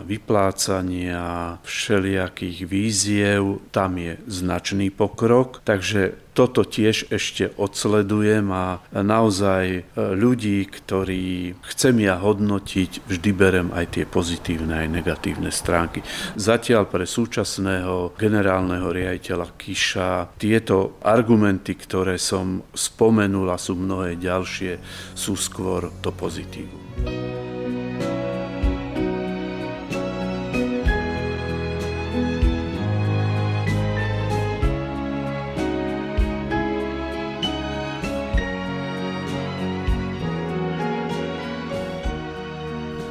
vyplácania 0.06 1.58
všelijakých 1.66 2.58
víziev, 2.62 3.58
tam 3.74 3.98
je 3.98 4.22
značný 4.30 4.94
pokrok, 4.94 5.60
takže 5.66 6.14
toto 6.36 6.68
tiež 6.68 7.08
ešte 7.08 7.56
odsledujem 7.56 8.52
a 8.52 8.84
naozaj 8.92 9.64
e, 9.72 9.80
ľudí, 9.96 10.68
ktorí 10.68 11.56
chcem 11.64 11.96
ja 12.04 12.20
hodnotiť, 12.20 13.08
vždy 13.08 13.30
berem 13.32 13.68
aj 13.72 13.96
tie 13.96 14.04
pozitívne 14.04 14.84
aj 14.84 14.88
negatívne 15.00 15.48
stránky. 15.48 16.04
Zatiaľ 16.36 16.92
pre 16.92 17.08
súčasného 17.08 18.12
generálneho 18.20 18.92
riaditeľa 18.92 19.56
Kiša 19.56 20.36
tieto 20.36 21.00
argumenty, 21.00 21.72
ktoré 21.72 22.20
som 22.20 22.60
spomenul 22.76 23.48
a 23.48 23.56
sú 23.56 23.72
mnohé 23.72 24.20
ďalšie, 24.20 24.76
sú 25.16 25.40
skôr 25.40 25.88
to 26.04 26.12
pozitívum. 26.12 27.45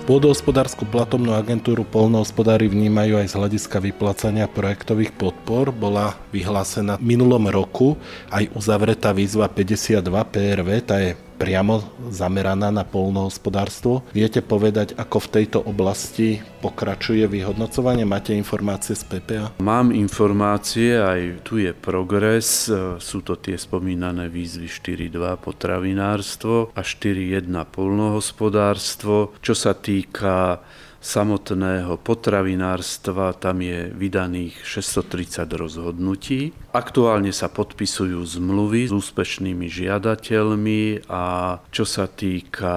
Pôdohospodárskú 0.05 0.85
platobnú 0.85 1.33
agentúru 1.33 1.81
polnohospodári 1.81 2.69
vnímajú 2.69 3.17
aj 3.17 3.25
z 3.25 3.38
hľadiska 3.41 3.81
vyplácania 3.81 4.45
projektových 4.45 5.09
podpor. 5.17 5.74
Bola 5.74 6.13
vyhlásená 6.29 7.01
v 7.01 7.17
minulom 7.17 7.50
roku 7.50 7.97
aj 8.29 8.53
uzavretá 8.53 9.09
výzva 9.17 9.50
52 9.50 10.05
PRV, 10.05 10.69
tá 10.85 11.01
je 11.01 11.17
priamo 11.35 11.83
zameraná 12.09 12.71
na 12.71 12.87
polnohospodárstvo. 12.87 14.07
Viete 14.15 14.39
povedať, 14.39 14.95
ako 14.95 15.17
v 15.27 15.31
tejto 15.35 15.59
oblasti 15.61 16.39
pokračuje 16.63 17.27
vyhodnocovanie? 17.27 18.07
Máte 18.07 18.31
informácie 18.33 18.95
z 18.95 19.03
PPA? 19.03 19.45
Mám 19.59 19.91
informácie, 19.91 20.95
aj 20.95 21.43
tu 21.43 21.59
je 21.59 21.75
progres. 21.75 22.71
Sú 23.03 23.19
to 23.21 23.35
tie 23.35 23.59
spomínané 23.59 24.31
výzvy 24.31 24.71
4.2 24.71 25.35
potravinárstvo 25.43 26.71
a 26.73 26.81
4.1 26.81 27.51
polnohospodárstvo. 27.69 29.35
Čo 29.43 29.53
sa 29.53 29.75
týka 29.75 30.63
samotného 31.05 32.01
potravinárstva, 32.01 33.38
tam 33.38 33.62
je 33.62 33.93
vydaných 33.93 34.57
630 34.65 35.45
rozhodnutí. 35.53 36.50
Aktuálne 36.74 37.29
sa 37.29 37.45
podpisujú 37.45 38.25
zmluvy 38.25 38.89
s 38.89 38.93
úspešnými 38.97 39.69
žiadateľmi 39.69 41.05
a 41.05 41.24
čo 41.69 41.85
sa 41.85 42.09
týka 42.09 42.74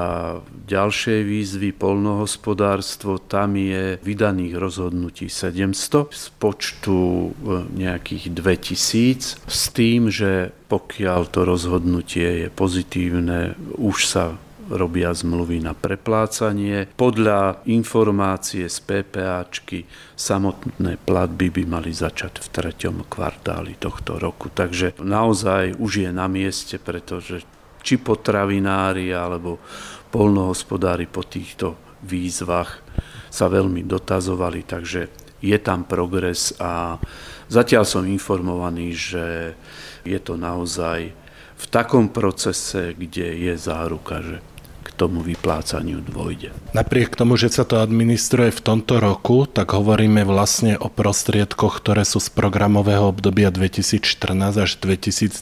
ďalšej 0.68 1.20
výzvy 1.24 1.72
polnohospodárstvo, 1.72 3.16
tam 3.16 3.56
je 3.56 3.96
vydaných 4.04 4.60
rozhodnutí 4.60 5.32
700 5.32 6.12
z 6.12 6.24
počtu 6.36 7.00
e, 7.00 7.28
nejakých 7.80 8.24
2000 8.36 9.48
s 9.48 9.62
tým, 9.72 10.12
že 10.12 10.52
pokiaľ 10.68 11.32
to 11.32 11.48
rozhodnutie 11.48 12.44
je 12.44 12.48
pozitívne, 12.52 13.56
už 13.80 14.04
sa 14.04 14.36
robia 14.68 15.12
zmluvy 15.16 15.64
na 15.64 15.72
preplácanie. 15.72 16.88
Podľa 16.92 17.64
informácie 17.68 18.68
z 18.68 18.78
PPAčky 18.84 19.88
samotné 20.14 21.00
platby 21.02 21.48
by 21.48 21.62
mali 21.64 21.90
začať 21.92 22.44
v 22.44 22.48
treťom 22.52 23.08
kvartáli 23.08 23.80
tohto 23.80 24.20
roku. 24.20 24.52
Takže 24.52 25.00
naozaj 25.00 25.80
už 25.80 26.08
je 26.08 26.10
na 26.12 26.28
mieste, 26.28 26.76
pretože 26.76 27.44
či 27.80 27.96
potravinári 27.96 29.14
alebo 29.14 29.56
polnohospodári 30.12 31.08
po 31.08 31.24
týchto 31.24 31.76
výzvach 32.04 32.84
sa 33.28 33.46
veľmi 33.48 33.84
dotazovali, 33.84 34.64
takže 34.64 35.08
je 35.38 35.58
tam 35.62 35.86
progres 35.86 36.56
a 36.58 36.98
zatiaľ 37.46 37.86
som 37.86 38.02
informovaný, 38.02 38.90
že 38.92 39.54
je 40.02 40.18
to 40.18 40.34
naozaj 40.34 41.14
v 41.58 41.64
takom 41.70 42.10
procese, 42.10 42.94
kde 42.94 43.50
je 43.50 43.54
záruka, 43.58 44.22
že 44.22 44.38
tomu 44.98 45.22
vyplácaniu 45.22 46.02
dôjde. 46.02 46.50
Napriek 46.74 47.14
tomu, 47.14 47.38
že 47.38 47.54
sa 47.54 47.62
to 47.62 47.78
administruje 47.78 48.50
v 48.50 48.64
tomto 48.66 48.98
roku, 48.98 49.46
tak 49.46 49.78
hovoríme 49.78 50.26
vlastne 50.26 50.74
o 50.74 50.90
prostriedkoch, 50.90 51.78
ktoré 51.78 52.02
sú 52.02 52.18
z 52.18 52.34
programového 52.34 53.14
obdobia 53.14 53.54
2014 53.54 54.58
až 54.58 54.70
2022. 54.82 55.38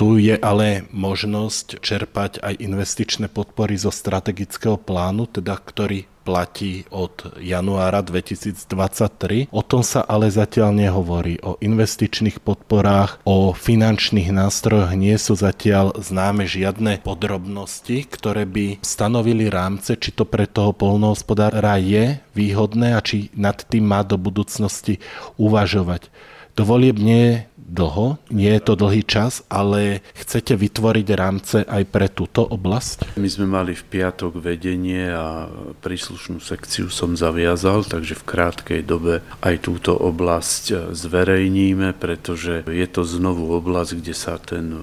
Tu 0.00 0.08
je 0.24 0.34
ale 0.40 0.88
možnosť 0.88 1.84
čerpať 1.84 2.40
aj 2.40 2.56
investičné 2.64 3.28
podpory 3.28 3.76
zo 3.76 3.92
strategického 3.92 4.80
plánu, 4.80 5.28
teda 5.28 5.60
ktorý 5.60 6.08
platí 6.24 6.88
od 6.88 7.36
januára 7.36 8.00
2023. 8.00 9.52
O 9.52 9.60
tom 9.60 9.84
sa 9.84 10.00
ale 10.00 10.32
zatiaľ 10.32 10.72
nehovorí. 10.72 11.36
O 11.44 11.60
investičných 11.60 12.40
podporách, 12.40 13.20
o 13.28 13.52
finančných 13.52 14.32
nástrojoch 14.32 14.96
nie 14.96 15.14
sú 15.20 15.36
zatiaľ 15.36 15.92
známe 16.00 16.48
žiadne 16.48 17.04
podrobnosti, 17.04 18.08
ktoré 18.08 18.48
by 18.48 18.80
stanovili 18.80 19.52
rámce, 19.52 20.00
či 20.00 20.10
to 20.10 20.24
pre 20.24 20.48
toho 20.48 20.72
polnohospodára 20.72 21.76
je 21.76 22.18
výhodné 22.32 22.96
a 22.96 23.04
či 23.04 23.28
nad 23.36 23.60
tým 23.60 23.84
má 23.84 24.00
do 24.00 24.16
budúcnosti 24.16 25.04
uvažovať. 25.36 26.08
Dovolieb 26.54 27.02
nie 27.02 27.18
je 27.18 27.34
dlho, 27.74 28.22
nie 28.30 28.54
je 28.54 28.62
to 28.62 28.78
dlhý 28.78 29.02
čas, 29.02 29.42
ale 29.50 30.06
chcete 30.14 30.54
vytvoriť 30.54 31.06
rámce 31.18 31.56
aj 31.66 31.82
pre 31.90 32.06
túto 32.06 32.46
oblasť? 32.46 33.18
My 33.18 33.26
sme 33.26 33.50
mali 33.50 33.74
v 33.74 33.82
piatok 33.82 34.38
vedenie 34.38 35.10
a 35.10 35.50
príslušnú 35.82 36.38
sekciu 36.38 36.86
som 36.94 37.18
zaviazal, 37.18 37.82
takže 37.82 38.14
v 38.14 38.24
krátkej 38.30 38.80
dobe 38.86 39.26
aj 39.42 39.66
túto 39.66 39.98
oblasť 39.98 40.94
zverejníme, 40.94 41.98
pretože 41.98 42.62
je 42.70 42.86
to 42.86 43.02
znovu 43.02 43.50
oblasť, 43.58 43.90
kde 43.98 44.14
sa 44.14 44.38
ten 44.38 44.78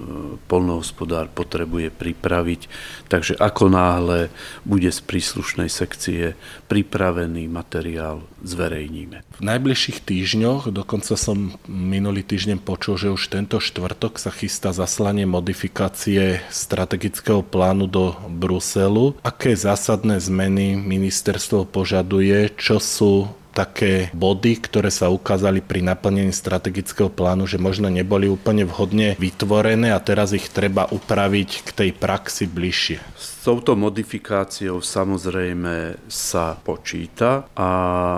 polnohospodár 0.52 1.32
potrebuje 1.32 1.88
pripraviť. 1.88 2.68
Takže 3.08 3.40
ako 3.40 3.72
náhle 3.72 4.28
bude 4.68 4.92
z 4.92 5.00
príslušnej 5.00 5.72
sekcie 5.72 6.36
pripravený 6.68 7.48
materiál, 7.48 8.20
zverejníme. 8.44 9.24
V 9.38 9.42
najbližších 9.42 10.04
týždňoch, 10.04 10.68
dokonca 10.74 11.14
som 11.16 11.56
minulý 11.70 12.26
týždeň 12.26 12.58
počul, 12.60 12.81
že 12.82 13.14
už 13.14 13.30
tento 13.30 13.62
štvrtok 13.62 14.18
sa 14.18 14.34
chystá 14.34 14.74
zaslanie 14.74 15.22
modifikácie 15.22 16.42
strategického 16.50 17.46
plánu 17.46 17.86
do 17.86 18.18
Bruselu. 18.26 19.14
Aké 19.22 19.54
zásadné 19.54 20.18
zmeny 20.18 20.74
ministerstvo 20.74 21.62
požaduje, 21.70 22.50
čo 22.58 22.82
sú 22.82 23.30
také 23.52 24.08
body, 24.16 24.58
ktoré 24.64 24.88
sa 24.88 25.12
ukázali 25.12 25.60
pri 25.60 25.84
naplnení 25.84 26.32
strategického 26.32 27.12
plánu, 27.12 27.44
že 27.44 27.60
možno 27.60 27.92
neboli 27.92 28.26
úplne 28.26 28.64
vhodne 28.64 29.14
vytvorené 29.20 29.92
a 29.92 30.00
teraz 30.00 30.32
ich 30.32 30.48
treba 30.48 30.88
upraviť 30.88 31.50
k 31.62 31.70
tej 31.70 31.90
praxi 31.92 32.48
bližšie. 32.48 32.98
S 33.14 33.44
touto 33.44 33.76
modifikáciou 33.76 34.80
samozrejme 34.80 36.00
sa 36.08 36.56
počíta 36.56 37.50
a 37.52 37.70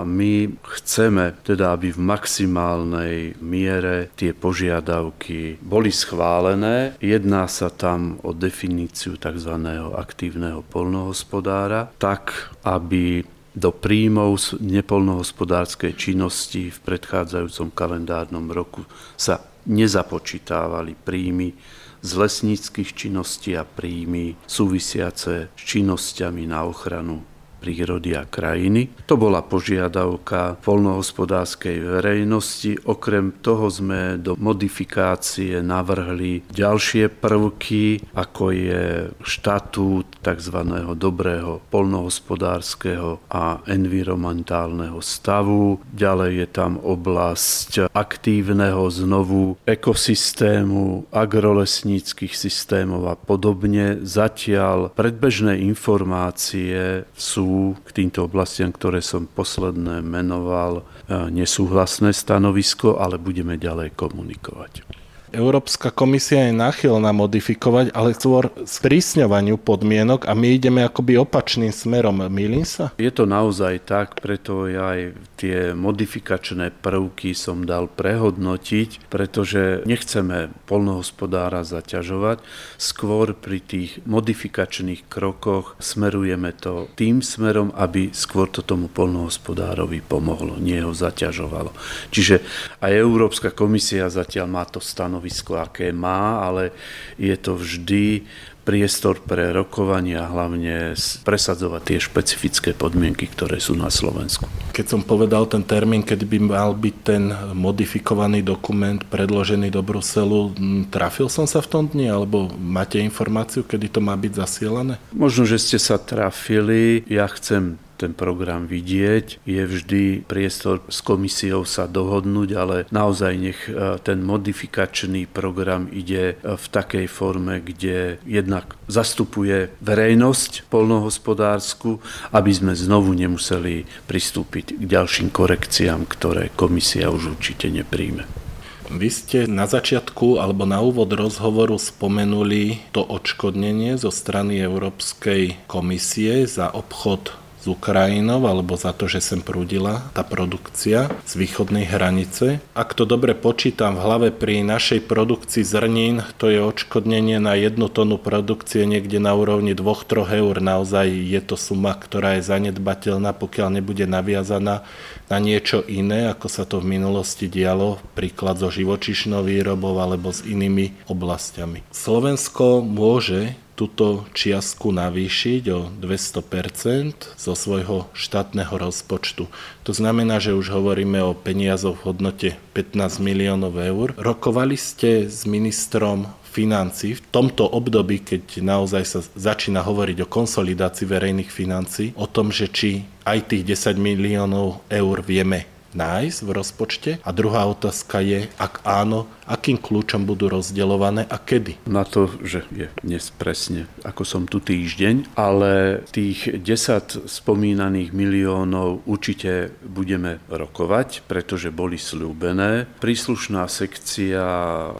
my 0.07 0.55
chceme 0.79 1.35
teda, 1.43 1.75
aby 1.75 1.91
v 1.91 1.99
maximálnej 1.99 3.19
miere 3.43 4.13
tie 4.15 4.31
požiadavky 4.31 5.59
boli 5.59 5.91
schválené. 5.91 6.95
Jedná 7.03 7.49
sa 7.51 7.73
tam 7.73 8.21
o 8.23 8.31
definíciu 8.31 9.17
tzv. 9.17 9.53
aktívneho 9.97 10.63
polnohospodára, 10.69 11.91
tak 11.99 12.55
aby 12.61 13.34
do 13.55 13.71
príjmov 13.71 14.59
nepolnohospodárskej 14.59 15.95
činnosti 15.95 16.67
v 16.67 16.77
predchádzajúcom 16.83 17.71
kalendárnom 17.71 18.51
roku 18.51 18.83
sa 19.15 19.39
nezapočítávali 19.63 20.93
príjmy 20.93 21.55
z 22.03 22.11
lesníckých 22.13 22.91
činností 22.93 23.55
a 23.57 23.63
príjmy 23.63 24.35
súvisiace 24.45 25.49
s 25.49 25.61
činnosťami 25.65 26.45
na 26.45 26.67
ochranu 26.67 27.23
prírody 27.65 28.13
a 28.13 28.29
krajiny. 28.29 28.93
To 29.09 29.17
bola 29.17 29.41
požiadavka 29.41 30.61
polnohospodárskej 30.61 31.81
verejnosti. 31.81 32.77
Okrem 32.85 33.33
toho 33.41 33.65
sme 33.73 34.21
do 34.21 34.37
modifikácie 34.37 35.65
navrhli 35.65 36.45
ďalšie 36.53 37.09
prvky, 37.09 38.05
ako 38.13 38.53
je 38.53 39.09
štatút 39.25 40.21
tzv. 40.21 40.57
dobrého 40.93 41.65
polnohospodárskeho 41.73 43.25
a 43.33 43.65
environmentálneho 43.65 45.01
stavu. 45.01 45.81
Ďalej 45.89 46.45
je 46.45 46.47
tam 46.53 46.77
oblasť 46.77 47.89
aktívneho 47.89 48.85
znovu 48.93 49.57
ekosystému, 49.65 51.09
agrolesníckých 51.09 52.37
systémov 52.37 53.09
a 53.09 53.17
podobne. 53.17 54.05
Zatiaľ 54.05 54.93
predbežné 54.93 55.57
informácie 55.65 57.09
sú 57.17 57.54
k 57.83 57.89
týmto 57.93 58.25
oblastiam, 58.25 58.73
ktoré 58.73 58.99
som 58.99 59.29
posledné 59.29 60.01
menoval, 60.03 60.83
nesúhlasné 61.09 62.11
stanovisko, 62.11 62.97
ale 62.99 63.21
budeme 63.21 63.55
ďalej 63.55 63.93
komunikovať. 63.93 65.04
Európska 65.35 65.91
komisia 65.91 66.47
je 66.47 66.55
náchylná 66.55 67.11
modifikovať, 67.11 67.91
ale 67.91 68.15
skôr 68.15 68.47
sprísňovaniu 68.63 69.59
podmienok 69.59 70.23
a 70.23 70.31
my 70.31 70.55
ideme 70.55 70.79
akoby 70.87 71.19
opačným 71.19 71.75
smerom. 71.75 72.23
Milím 72.31 72.63
sa? 72.63 72.95
Je 72.95 73.11
to 73.11 73.27
naozaj 73.27 73.83
tak, 73.83 74.23
preto 74.23 74.71
ja 74.71 74.95
aj 74.95 75.01
tie 75.35 75.75
modifikačné 75.75 76.71
prvky 76.79 77.35
som 77.35 77.67
dal 77.67 77.91
prehodnotiť, 77.91 79.11
pretože 79.11 79.83
nechceme 79.83 80.55
polnohospodára 80.63 81.67
zaťažovať. 81.67 82.39
Skôr 82.79 83.35
pri 83.35 83.59
tých 83.59 83.99
modifikačných 84.07 85.11
krokoch 85.11 85.75
smerujeme 85.83 86.55
to 86.55 86.87
tým 86.95 87.19
smerom, 87.19 87.75
aby 87.75 88.15
skôr 88.15 88.47
to 88.47 88.63
tomu 88.63 88.87
polnohospodárovi 88.87 89.99
pomohlo, 89.99 90.55
nie 90.55 90.79
ho 90.79 90.95
zaťažovalo. 90.95 91.75
Čiže 92.15 92.39
aj 92.79 92.91
Európska 92.95 93.51
komisia 93.51 94.07
zatiaľ 94.07 94.47
má 94.47 94.63
to 94.63 94.79
stanovisko 94.79 95.24
stanovisko, 95.29 95.57
aké 95.57 95.89
má, 95.91 96.45
ale 96.45 96.71
je 97.17 97.35
to 97.37 97.57
vždy 97.57 98.25
priestor 98.65 99.21
pre 99.21 99.53
rokovanie 99.53 100.17
a 100.17 100.25
hlavne 100.25 100.97
presadzovať 101.21 101.81
tie 101.85 101.97
špecifické 102.01 102.73
podmienky, 102.73 103.29
ktoré 103.29 103.61
sú 103.61 103.77
na 103.77 103.93
Slovensku. 103.93 104.49
Keď 104.73 104.85
som 104.89 105.01
povedal 105.05 105.45
ten 105.45 105.61
termín, 105.61 106.01
kedy 106.01 106.25
by 106.25 106.39
mal 106.41 106.73
byť 106.73 106.95
ten 107.05 107.29
modifikovaný 107.53 108.41
dokument 108.41 108.97
predložený 109.05 109.69
do 109.69 109.85
Bruselu, 109.85 110.57
trafil 110.89 111.29
som 111.29 111.45
sa 111.45 111.61
v 111.61 111.69
tom 111.69 111.85
dni, 111.85 112.09
alebo 112.09 112.49
máte 112.57 112.97
informáciu, 112.97 113.61
kedy 113.61 113.85
to 113.93 114.01
má 114.01 114.17
byť 114.17 114.33
zasielané? 114.33 114.97
Možno, 115.13 115.45
že 115.45 115.61
ste 115.61 115.77
sa 115.77 116.01
trafili. 116.01 117.05
Ja 117.05 117.29
chcem 117.29 117.77
ten 117.97 118.11
program 118.11 118.67
vidieť. 118.67 119.43
Je 119.47 119.63
vždy 119.63 120.27
priestor 120.27 120.83
s 120.91 120.99
komisiou 120.99 121.63
sa 121.63 121.87
dohodnúť, 121.87 122.49
ale 122.55 122.77
naozaj 122.91 123.33
nech 123.35 123.59
e, 123.67 123.97
ten 124.03 124.21
modifikačný 124.21 125.27
program 125.31 125.87
ide 125.91 126.35
e, 126.35 126.55
v 126.55 126.65
takej 126.69 127.07
forme, 127.07 127.63
kde 127.63 128.19
jednak 128.27 128.75
zastupuje 128.91 129.71
verejnosť 129.81 130.67
polnohospodársku, 130.67 132.03
aby 132.35 132.51
sme 132.51 132.73
znovu 132.75 133.15
nemuseli 133.15 133.87
pristúpiť 134.05 134.77
k 134.79 134.83
ďalším 134.83 135.31
korekciám, 135.31 136.05
ktoré 136.05 136.51
komisia 136.53 137.09
už 137.09 137.39
určite 137.39 137.71
nepríjme. 137.71 138.45
Vy 138.85 139.09
ste 139.09 139.39
na 139.49 139.65
začiatku 139.65 140.37
alebo 140.37 140.69
na 140.69 140.77
úvod 140.77 141.09
rozhovoru 141.09 141.81
spomenuli 141.81 142.85
to 142.93 143.01
odškodnenie 143.01 143.97
zo 143.97 144.13
strany 144.13 144.61
Európskej 144.61 145.65
komisie 145.65 146.45
za 146.45 146.69
obchod 146.69 147.33
s 147.65 147.73
Ukrajinou 147.73 148.45
alebo 148.45 148.77
za 148.77 148.93
to, 148.93 149.09
že 149.09 149.25
sem 149.25 149.41
prúdila 149.41 150.05
tá 150.13 150.21
produkcia 150.21 151.09
z 151.25 151.33
východnej 151.33 151.89
hranice. 151.89 152.61
Ak 152.77 152.93
to 152.93 153.09
dobre 153.09 153.33
počítam 153.33 153.97
v 153.97 154.05
hlave 154.05 154.29
pri 154.29 154.61
našej 154.61 155.09
produkcii 155.09 155.65
zrnín, 155.65 156.21
to 156.37 156.53
je 156.53 156.61
odškodnenie 156.61 157.41
na 157.41 157.57
jednu 157.57 157.89
tonu 157.89 158.21
produkcie 158.21 158.85
niekde 158.85 159.17
na 159.17 159.33
úrovni 159.33 159.73
2-3 159.73 160.45
eur. 160.45 160.61
Naozaj 160.61 161.09
je 161.09 161.41
to 161.41 161.57
suma, 161.57 161.97
ktorá 161.97 162.37
je 162.37 162.45
zanedbateľná, 162.45 163.33
pokiaľ 163.33 163.81
nebude 163.81 164.05
naviazaná 164.05 164.85
na 165.25 165.37
niečo 165.41 165.81
iné, 165.89 166.29
ako 166.29 166.45
sa 166.45 166.69
to 166.69 166.77
v 166.77 167.01
minulosti 167.01 167.49
dialo, 167.49 167.97
príklad 168.13 168.61
so 168.61 168.69
živočišnou 168.69 169.41
výrobou 169.41 169.97
alebo 169.97 170.29
s 170.29 170.45
inými 170.45 171.09
oblastiami. 171.09 171.81
Slovensko 171.89 172.85
môže 172.85 173.57
túto 173.75 174.23
čiastku 174.31 174.89
navýšiť 174.95 175.63
o 175.75 175.91
200% 175.99 177.35
zo 177.35 177.53
svojho 177.53 178.07
štátneho 178.15 178.71
rozpočtu. 178.71 179.51
To 179.83 179.91
znamená, 179.91 180.39
že 180.39 180.55
už 180.55 180.71
hovoríme 180.71 181.19
o 181.21 181.35
peniazoch 181.35 181.99
v 182.01 182.05
hodnote 182.07 182.49
15 182.73 183.19
miliónov 183.19 183.75
eur. 183.75 184.15
Rokovali 184.15 184.79
ste 184.79 185.27
s 185.27 185.43
ministrom 185.43 186.31
financí 186.55 187.19
v 187.19 187.21
tomto 187.35 187.67
období, 187.67 188.23
keď 188.23 188.63
naozaj 188.63 189.03
sa 189.03 189.19
začína 189.35 189.83
hovoriť 189.83 190.23
o 190.23 190.31
konsolidácii 190.31 191.03
verejných 191.03 191.51
financí, 191.51 192.15
o 192.15 192.31
tom, 192.31 192.55
že 192.55 192.71
či 192.71 193.03
aj 193.27 193.51
tých 193.51 193.75
10 193.75 193.99
miliónov 193.99 194.87
eur 194.87 195.19
vieme 195.19 195.74
nájsť 195.95 196.39
v 196.43 196.49
rozpočte? 196.51 197.11
A 197.23 197.29
druhá 197.31 197.65
otázka 197.71 198.19
je, 198.19 198.51
ak 198.59 198.83
áno, 198.83 199.31
akým 199.47 199.79
kľúčom 199.79 200.27
budú 200.27 200.51
rozdeľované 200.51 201.25
a 201.25 201.37
kedy? 201.39 201.87
Na 201.87 202.03
to, 202.03 202.27
že 202.43 202.67
je 202.73 202.91
dnes 203.01 203.23
presne, 203.33 203.87
ako 204.03 204.27
som 204.27 204.43
tu 204.45 204.59
týždeň, 204.59 205.37
ale 205.39 206.03
tých 206.11 206.59
10 206.59 207.29
spomínaných 207.29 208.11
miliónov 208.11 209.05
určite 209.07 209.71
budeme 209.85 210.43
rokovať, 210.51 211.23
pretože 211.29 211.71
boli 211.71 211.95
slúbené. 211.95 212.89
Príslušná 212.99 213.69
sekcia 213.69 214.43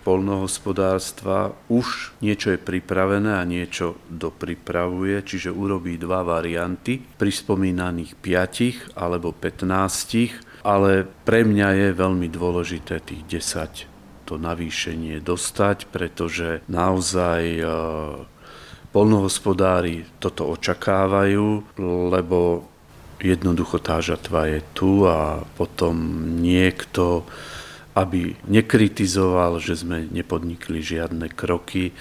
polnohospodárstva 0.06 1.58
už 1.68 2.16
niečo 2.22 2.54
je 2.54 2.60
pripravené 2.62 3.36
a 3.36 3.44
niečo 3.44 4.00
dopripravuje, 4.08 5.26
čiže 5.26 5.50
urobí 5.52 5.98
dva 5.98 6.22
varianty 6.22 7.02
pri 7.02 7.32
spomínaných 7.34 8.16
5 8.22 8.96
alebo 8.96 9.34
15 9.34 10.45
ale 10.66 11.06
pre 11.06 11.46
mňa 11.46 11.70
je 11.78 11.90
veľmi 11.94 12.28
dôležité 12.34 12.98
tých 13.06 13.22
10 13.30 13.94
to 14.26 14.42
navýšenie 14.42 15.22
dostať, 15.22 15.86
pretože 15.94 16.66
naozaj 16.66 17.42
e, 17.62 17.64
polnohospodári 18.90 20.10
toto 20.18 20.50
očakávajú, 20.50 21.78
lebo 22.10 22.66
jednoducho 23.22 23.78
tá 23.78 24.02
žatva 24.02 24.50
je 24.50 24.60
tu 24.74 25.06
a 25.06 25.46
potom 25.56 25.94
niekto, 26.42 27.22
aby 27.94 28.34
nekritizoval, 28.50 29.62
že 29.62 29.78
sme 29.78 30.10
nepodnikli 30.10 30.82
žiadne 30.82 31.30
kroky. 31.32 31.94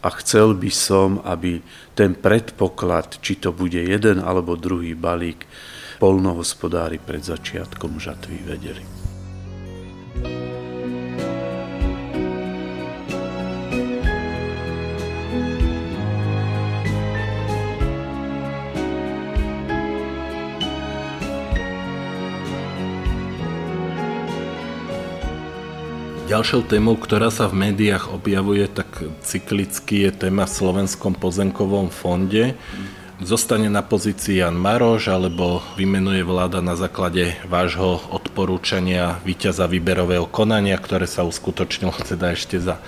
A 0.00 0.08
chcel 0.20 0.56
by 0.56 0.70
som, 0.72 1.24
aby 1.24 1.64
ten 1.96 2.12
predpoklad, 2.16 3.20
či 3.24 3.36
to 3.40 3.52
bude 3.52 3.76
jeden 3.76 4.20
alebo 4.20 4.56
druhý 4.56 4.92
balík, 4.96 5.44
polnohospodári 6.00 6.96
pred 6.96 7.20
začiatkom 7.20 8.00
žatvy 8.00 8.40
vedeli. 8.48 8.84
Ďalšou 26.30 26.70
témou, 26.70 26.94
ktorá 26.94 27.26
sa 27.26 27.50
v 27.50 27.58
médiách 27.58 28.14
objavuje 28.14 28.70
tak 28.70 29.02
cyklicky, 29.26 30.06
je 30.06 30.14
téma 30.14 30.46
v 30.46 30.54
Slovenskom 30.62 31.18
pozemkovom 31.18 31.90
fonde 31.90 32.54
zostane 33.20 33.68
na 33.68 33.84
pozícii 33.84 34.40
Jan 34.40 34.56
Maroš, 34.56 35.12
alebo 35.12 35.60
vymenuje 35.76 36.24
vláda 36.24 36.64
na 36.64 36.74
základe 36.74 37.36
vášho 37.46 38.00
odporúčania 38.10 39.20
víťaza 39.22 39.68
výberového 39.68 40.24
konania, 40.26 40.76
ktoré 40.80 41.04
sa 41.04 41.24
uskutočnilo 41.28 41.92
teda 42.00 42.32
ešte 42.32 42.56
za 42.56 42.80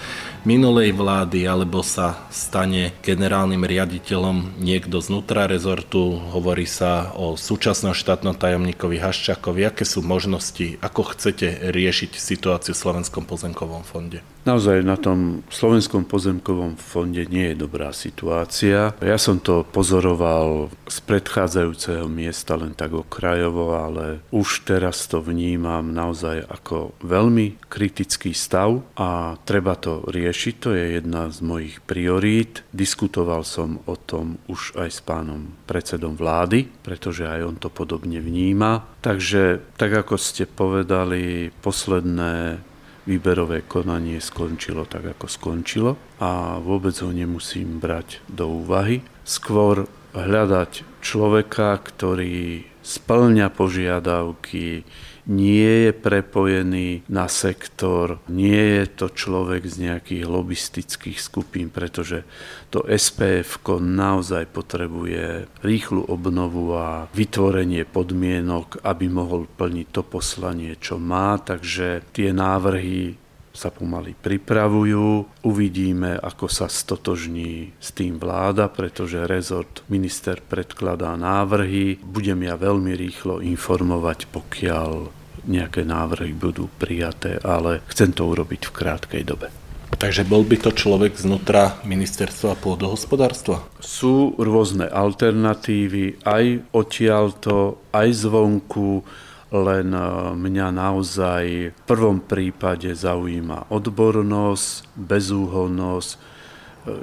minulej 0.43 0.97
vlády, 0.97 1.47
alebo 1.47 1.85
sa 1.85 2.27
stane 2.33 2.97
generálnym 3.05 3.63
riaditeľom 3.63 4.59
niekto 4.59 4.99
znútra 4.99 5.47
rezortu. 5.47 6.19
Hovorí 6.33 6.67
sa 6.67 7.15
o 7.15 7.39
súčasnom 7.39 7.95
štátnom 7.95 8.35
tajomníkovi 8.35 8.99
Haščákovi. 8.99 9.69
Aké 9.69 9.85
sú 9.87 10.03
možnosti, 10.03 10.81
ako 10.83 11.15
chcete 11.15 11.71
riešiť 11.71 12.19
situáciu 12.19 12.75
v 12.75 12.83
Slovenskom 12.83 13.29
pozemkovom 13.29 13.87
fonde? 13.87 14.25
Naozaj 14.43 14.83
na 14.83 14.99
tom 14.99 15.47
Slovenskom 15.55 16.03
pozemkovom 16.03 16.75
fonde 16.75 17.31
nie 17.31 17.55
je 17.55 17.63
dobrá 17.63 17.95
situácia. 17.95 18.91
Ja 18.99 19.15
som 19.15 19.39
to 19.39 19.63
pozoroval 19.63 20.67
z 20.91 20.99
predchádzajúceho 21.07 22.11
miesta 22.11 22.59
len 22.59 22.75
tak 22.75 22.91
okrajovo, 22.91 23.79
ale 23.79 24.19
už 24.35 24.67
teraz 24.67 25.07
to 25.07 25.23
vnímam 25.23 25.95
naozaj 25.95 26.43
ako 26.51 26.99
veľmi 27.07 27.71
kritický 27.71 28.35
stav 28.35 28.83
a 28.99 29.39
treba 29.47 29.79
to 29.79 30.03
riešiť. 30.11 30.55
To 30.59 30.75
je 30.75 30.99
jedna 30.99 31.31
z 31.31 31.39
mojich 31.47 31.79
priorít. 31.87 32.67
Diskutoval 32.75 33.47
som 33.47 33.79
o 33.87 33.95
tom 33.95 34.43
už 34.51 34.75
aj 34.75 34.91
s 34.91 35.01
pánom 35.07 35.55
predsedom 35.71 36.19
vlády, 36.19 36.67
pretože 36.83 37.31
aj 37.31 37.47
on 37.47 37.57
to 37.63 37.71
podobne 37.71 38.19
vníma. 38.19 38.91
Takže, 39.07 39.63
tak 39.79 39.95
ako 39.95 40.19
ste 40.19 40.51
povedali, 40.51 41.55
posledné 41.63 42.59
výberové 43.07 43.67
konanie 43.67 44.23
skončilo 44.23 44.87
tak, 44.87 45.19
ako 45.19 45.27
skončilo 45.27 45.93
a 46.23 46.63
vôbec 46.63 46.95
ho 47.03 47.11
nemusím 47.11 47.83
brať 47.83 48.23
do 48.31 48.63
úvahy. 48.63 49.03
Skôr 49.27 49.91
hľadať 50.15 51.03
človeka, 51.03 51.81
ktorý 51.83 52.67
splňa 52.83 53.49
požiadavky, 53.55 54.87
nie 55.27 55.89
je 55.89 55.93
prepojený 55.95 57.07
na 57.07 57.31
sektor, 57.31 58.19
nie 58.27 58.83
je 58.83 58.85
to 58.91 59.07
človek 59.07 59.63
z 59.63 59.91
nejakých 59.91 60.25
lobistických 60.27 61.19
skupín, 61.23 61.71
pretože 61.71 62.27
to 62.75 62.83
SPF 62.83 63.63
naozaj 63.79 64.51
potrebuje 64.51 65.47
rýchlu 65.63 66.03
obnovu 66.11 66.75
a 66.75 67.07
vytvorenie 67.15 67.87
podmienok, 67.87 68.83
aby 68.83 69.07
mohol 69.07 69.47
plniť 69.47 69.87
to 69.95 70.03
poslanie, 70.03 70.75
čo 70.81 70.99
má. 70.99 71.39
Takže 71.39 72.03
tie 72.11 72.35
návrhy 72.35 73.22
sa 73.53 73.69
pomaly 73.69 74.17
pripravujú. 74.17 75.29
Uvidíme, 75.45 76.17
ako 76.17 76.49
sa 76.49 76.67
stotožní 76.67 77.77
s 77.77 77.93
tým 77.93 78.17
vláda, 78.17 78.73
pretože 78.73 79.29
rezort 79.29 79.85
minister 79.93 80.41
predkladá 80.41 81.15
návrhy. 81.15 82.01
Budem 82.01 82.49
ja 82.49 82.57
veľmi 82.57 82.97
rýchlo 82.97 83.45
informovať, 83.45 84.33
pokiaľ 84.33 85.23
nejaké 85.47 85.85
návrhy 85.85 86.33
budú 86.33 86.71
prijaté, 86.81 87.37
ale 87.43 87.83
chcem 87.91 88.15
to 88.15 88.27
urobiť 88.27 88.71
v 88.71 88.75
krátkej 88.75 89.23
dobe. 89.27 89.49
Takže 89.93 90.25
bol 90.25 90.43
by 90.43 90.57
to 90.57 90.71
človek 90.73 91.15
znútra 91.15 91.79
ministerstva 91.85 92.59
pôdohospodárstva? 92.59 93.63
Sú 93.79 94.35
rôzne 94.41 94.89
alternatívy, 94.89 96.25
aj 96.25 96.65
odtiaľto, 96.73 97.79
aj 97.93 98.09
zvonku 98.11 99.05
len 99.53 99.93
e, 99.93 100.03
mňa 100.33 100.69
naozaj 100.73 101.45
v 101.77 101.83
prvom 101.85 102.25
prípade 102.25 102.89
zaujíma 102.97 103.69
odbornosť, 103.69 104.97
bezúhonnosť, 104.97 106.11
e, 106.11 106.19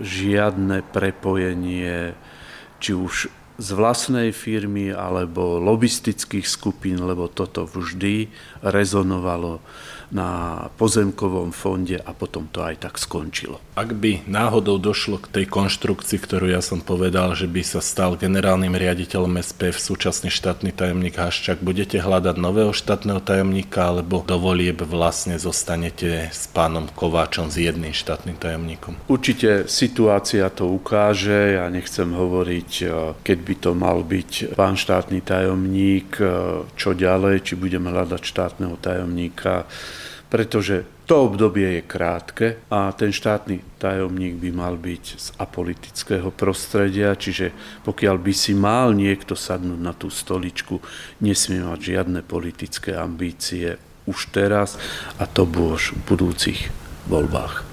žiadne 0.01 0.81
prepojenie 0.89 2.17
či 2.81 2.91
už 2.97 3.29
z 3.59 3.69
vlastnej 3.75 4.31
firmy 4.31 4.89
alebo 4.95 5.59
lobistických 5.59 6.47
skupín, 6.47 7.03
lebo 7.03 7.27
toto 7.27 7.67
vždy 7.67 8.31
rezonovalo 8.63 9.59
na 10.09 10.65
pozemkovom 10.81 11.53
fonde 11.53 12.01
a 12.01 12.11
potom 12.17 12.49
to 12.49 12.65
aj 12.65 12.81
tak 12.81 12.95
skončilo. 12.97 13.61
Ak 13.77 13.93
by 13.93 14.25
náhodou 14.25 14.81
došlo 14.81 15.21
k 15.21 15.41
tej 15.41 15.45
konštrukcii, 15.45 16.17
ktorú 16.17 16.49
ja 16.49 16.59
som 16.65 16.81
povedal, 16.81 17.37
že 17.37 17.45
by 17.45 17.61
sa 17.61 17.79
stal 17.79 18.17
generálnym 18.17 18.73
riaditeľom 18.73 19.37
SPF 19.39 19.77
súčasný 19.77 20.33
štátny 20.33 20.73
tajomník 20.73 21.15
Haščák, 21.15 21.61
budete 21.61 22.01
hľadať 22.01 22.35
nového 22.41 22.73
štátneho 22.73 23.21
tajomníka 23.21 23.93
alebo 23.93 24.25
do 24.25 24.37
volieb 24.41 24.81
vlastne 24.81 25.37
zostanete 25.37 26.33
s 26.33 26.49
pánom 26.49 26.89
Kováčom 26.89 27.53
s 27.53 27.61
jedným 27.61 27.93
štátnym 27.93 28.35
tajomníkom? 28.41 28.97
Určite 29.05 29.69
situácia 29.69 30.49
to 30.49 30.67
ukáže. 30.73 31.55
Ja 31.55 31.69
nechcem 31.69 32.09
hovoriť, 32.11 32.71
e, 32.81 32.85
keď 33.21 33.37
by 33.45 33.55
to 33.61 33.71
mal 33.77 34.01
byť 34.01 34.57
pán 34.57 34.75
štátny 34.75 35.21
tajomník, 35.21 36.17
e, 36.17 36.25
čo 36.73 36.97
ďalej, 36.97 37.45
či 37.45 37.53
budeme 37.55 37.93
hľadať 37.93 38.21
štátneho 38.25 38.75
tajomníka 38.81 39.69
pretože 40.29 40.85
to 41.09 41.25
obdobie 41.25 41.81
je 41.81 41.89
krátke 41.89 42.47
a 42.69 42.93
ten 42.93 43.09
štátny 43.09 43.81
tajomník 43.81 44.37
by 44.37 44.49
mal 44.53 44.77
byť 44.77 45.03
z 45.17 45.27
apolitického 45.41 46.29
prostredia, 46.29 47.17
čiže 47.17 47.49
pokiaľ 47.81 48.15
by 48.21 48.33
si 48.33 48.53
mal 48.53 48.93
niekto 48.93 49.33
sadnúť 49.33 49.81
na 49.81 49.93
tú 49.97 50.13
stoličku, 50.13 50.77
nesmie 51.17 51.65
mať 51.65 51.79
žiadne 51.81 52.21
politické 52.21 52.93
ambície 52.93 53.81
už 54.05 54.29
teraz 54.29 54.77
a 55.17 55.25
to 55.25 55.49
už 55.49 55.97
v 55.97 56.01
budúcich 56.13 56.69
voľbách. 57.09 57.69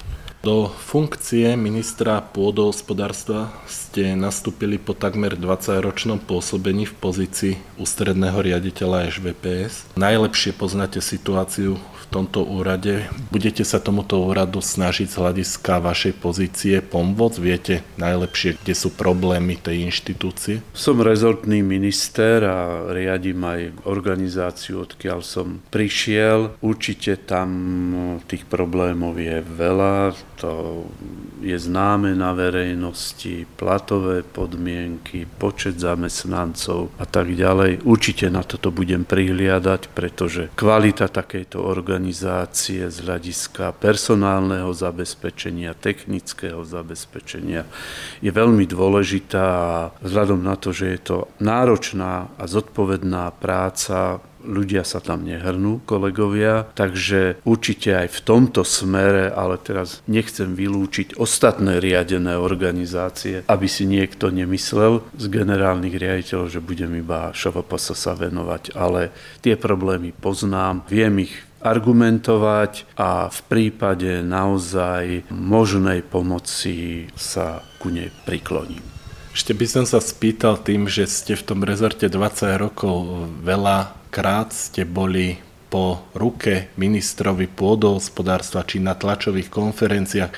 Do 0.47 0.69
funkcie 0.69 1.59
ministra 1.59 2.23
pôdohospodárstva 2.23 3.51
ste 3.67 4.15
nastúpili 4.15 4.79
po 4.79 4.95
takmer 4.95 5.35
20-ročnom 5.35 6.23
pôsobení 6.23 6.87
v 6.87 6.95
pozícii 6.95 7.53
ústredného 7.75 8.39
riaditeľa 8.39 9.11
ŠVPS. 9.11 9.99
Najlepšie 9.99 10.55
poznáte 10.55 11.03
situáciu 11.03 11.81
tomto 12.09 12.43
úrade. 12.47 13.05
Budete 13.29 13.67
sa 13.67 13.83
tomuto 13.83 14.23
úradu 14.23 14.63
snažiť 14.63 15.07
z 15.07 15.19
hľadiska 15.19 15.83
vašej 15.83 16.13
pozície 16.17 16.75
pomôcť? 16.79 17.37
Viete 17.43 17.75
najlepšie, 17.99 18.57
kde 18.63 18.73
sú 18.73 18.95
problémy 18.95 19.59
tej 19.59 19.85
inštitúcie? 19.87 20.63
Som 20.71 21.03
rezortný 21.03 21.61
minister 21.61 22.41
a 22.47 22.87
riadím 22.89 23.43
aj 23.43 23.61
organizáciu, 23.85 24.87
odkiaľ 24.87 25.19
som 25.21 25.59
prišiel. 25.69 26.57
Určite 26.63 27.19
tam 27.27 27.49
tých 28.25 28.47
problémov 28.47 29.19
je 29.19 29.43
veľa. 29.43 30.15
To 30.41 30.85
je 31.41 31.57
známe 31.57 32.13
na 32.17 32.33
verejnosti, 32.33 33.45
platové 33.57 34.21
podmienky, 34.25 35.25
počet 35.25 35.77
zamestnancov 35.77 36.93
a 36.97 37.05
tak 37.05 37.33
ďalej. 37.33 37.85
Určite 37.85 38.29
na 38.29 38.41
toto 38.41 38.73
budem 38.73 39.05
prihliadať, 39.05 39.91
pretože 39.93 40.49
kvalita 40.57 41.09
takejto 41.09 41.61
organizácie 41.61 41.96
organizácie 41.97 42.93
z 42.93 42.97
hľadiska 43.09 43.73
personálneho 43.81 44.69
zabezpečenia, 44.69 45.73
technického 45.73 46.61
zabezpečenia 46.61 47.65
je 48.21 48.29
veľmi 48.29 48.69
dôležitá 48.69 49.41
a 49.41 49.89
vzhľadom 50.05 50.45
na 50.45 50.53
to, 50.53 50.69
že 50.69 50.93
je 50.93 50.99
to 51.01 51.17
náročná 51.41 52.29
a 52.37 52.43
zodpovedná 52.45 53.33
práca, 53.41 54.21
ľudia 54.45 54.85
sa 54.85 55.01
tam 55.01 55.25
nehrnú, 55.25 55.81
kolegovia, 55.89 56.69
takže 56.77 57.41
určite 57.43 57.97
aj 57.97 58.07
v 58.13 58.19
tomto 58.23 58.61
smere, 58.61 59.33
ale 59.33 59.57
teraz 59.57 60.05
nechcem 60.05 60.53
vylúčiť 60.53 61.17
ostatné 61.17 61.81
riadené 61.81 62.37
organizácie, 62.37 63.41
aby 63.49 63.67
si 63.67 63.89
niekto 63.89 64.29
nemyslel 64.29 65.01
z 65.17 65.25
generálnych 65.27 65.97
riaditeľov, 65.97 66.47
že 66.53 66.61
budem 66.61 66.93
iba 67.01 67.33
ŠVPS 67.33 67.97
sa 67.97 68.13
venovať, 68.13 68.77
ale 68.77 69.09
tie 69.41 69.57
problémy 69.57 70.13
poznám, 70.13 70.85
viem 70.87 71.25
ich 71.25 71.46
argumentovať 71.61 72.97
a 72.97 73.27
v 73.27 73.39
prípade 73.49 74.21
naozaj 74.21 75.27
možnej 75.33 76.05
pomoci 76.05 77.09
sa 77.17 77.65
ku 77.81 77.89
nej 77.89 78.13
prikloním. 78.25 78.83
Ešte 79.37 79.53
by 79.53 79.65
som 79.69 79.85
sa 79.85 80.01
spýtal 80.01 80.57
tým, 80.65 80.89
že 80.89 81.05
ste 81.05 81.37
v 81.37 81.45
tom 81.45 81.61
rezorte 81.61 82.09
20 82.09 82.57
rokov 82.57 83.29
veľa 83.45 83.93
krát 84.09 84.49
ste 84.49 84.81
boli 84.81 85.37
po 85.67 86.09
ruke 86.15 86.71
ministrovi 86.79 87.45
pôdohospodárstva 87.51 88.63
či 88.63 88.79
na 88.79 88.95
tlačových 88.95 89.51
konferenciách. 89.51 90.31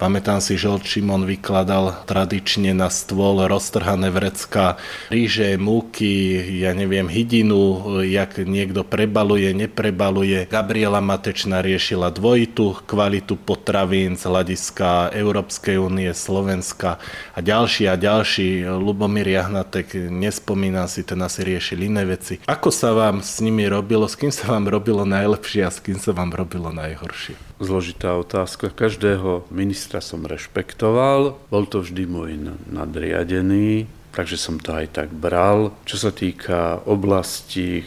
Pamätám 0.00 0.40
si, 0.40 0.56
že 0.56 0.72
Šimon 0.80 1.28
vykladal 1.28 1.92
tradične 2.08 2.72
na 2.72 2.88
stôl 2.88 3.44
roztrhané 3.44 4.08
vrecka 4.08 4.80
ríže, 5.12 5.60
múky, 5.60 6.40
ja 6.64 6.72
neviem, 6.72 7.04
hydinu, 7.04 8.00
jak 8.08 8.40
niekto 8.40 8.80
prebaluje, 8.80 9.52
neprebaluje. 9.52 10.48
Gabriela 10.48 11.04
Matečná 11.04 11.60
riešila 11.60 12.08
dvojitú 12.16 12.80
kvalitu 12.88 13.36
potravín 13.36 14.16
z 14.16 14.24
hľadiska 14.24 15.12
Európskej 15.12 15.76
únie, 15.76 16.08
Slovenska 16.16 16.96
a 17.36 17.44
ďalší 17.44 17.92
a 17.92 18.00
ďalší. 18.00 18.64
Lubomír 18.72 19.28
Jahnatek, 19.28 20.08
nespomínam 20.08 20.88
si, 20.88 21.04
ten 21.04 21.20
asi 21.20 21.44
riešil 21.44 21.76
iné 21.92 22.08
veci. 22.08 22.40
Ako 22.48 22.72
sa 22.72 22.96
vám 22.96 23.20
s 23.20 23.44
nimi 23.44 23.68
robilo, 23.68 24.08
s 24.08 24.16
kým 24.16 24.32
sa 24.32 24.48
vám 24.48 24.64
robilo 24.64 25.04
najlepšie 25.04 25.60
a 25.60 25.68
s 25.68 25.84
kým 25.84 26.00
sa 26.00 26.16
vám 26.16 26.32
robilo 26.32 26.72
najhoršie? 26.72 27.49
Zložitá 27.60 28.16
otázka. 28.16 28.72
Každého 28.72 29.46
ministra 29.52 30.00
som 30.00 30.24
rešpektoval, 30.24 31.36
bol 31.52 31.64
to 31.68 31.84
vždy 31.84 32.08
môj 32.08 32.32
nadriadený, 32.72 33.86
takže 34.16 34.40
som 34.40 34.56
to 34.56 34.74
aj 34.74 34.96
tak 34.96 35.08
bral. 35.12 35.76
Čo 35.84 36.08
sa 36.08 36.10
týka 36.10 36.80
oblasti, 36.88 37.80
e, 37.80 37.84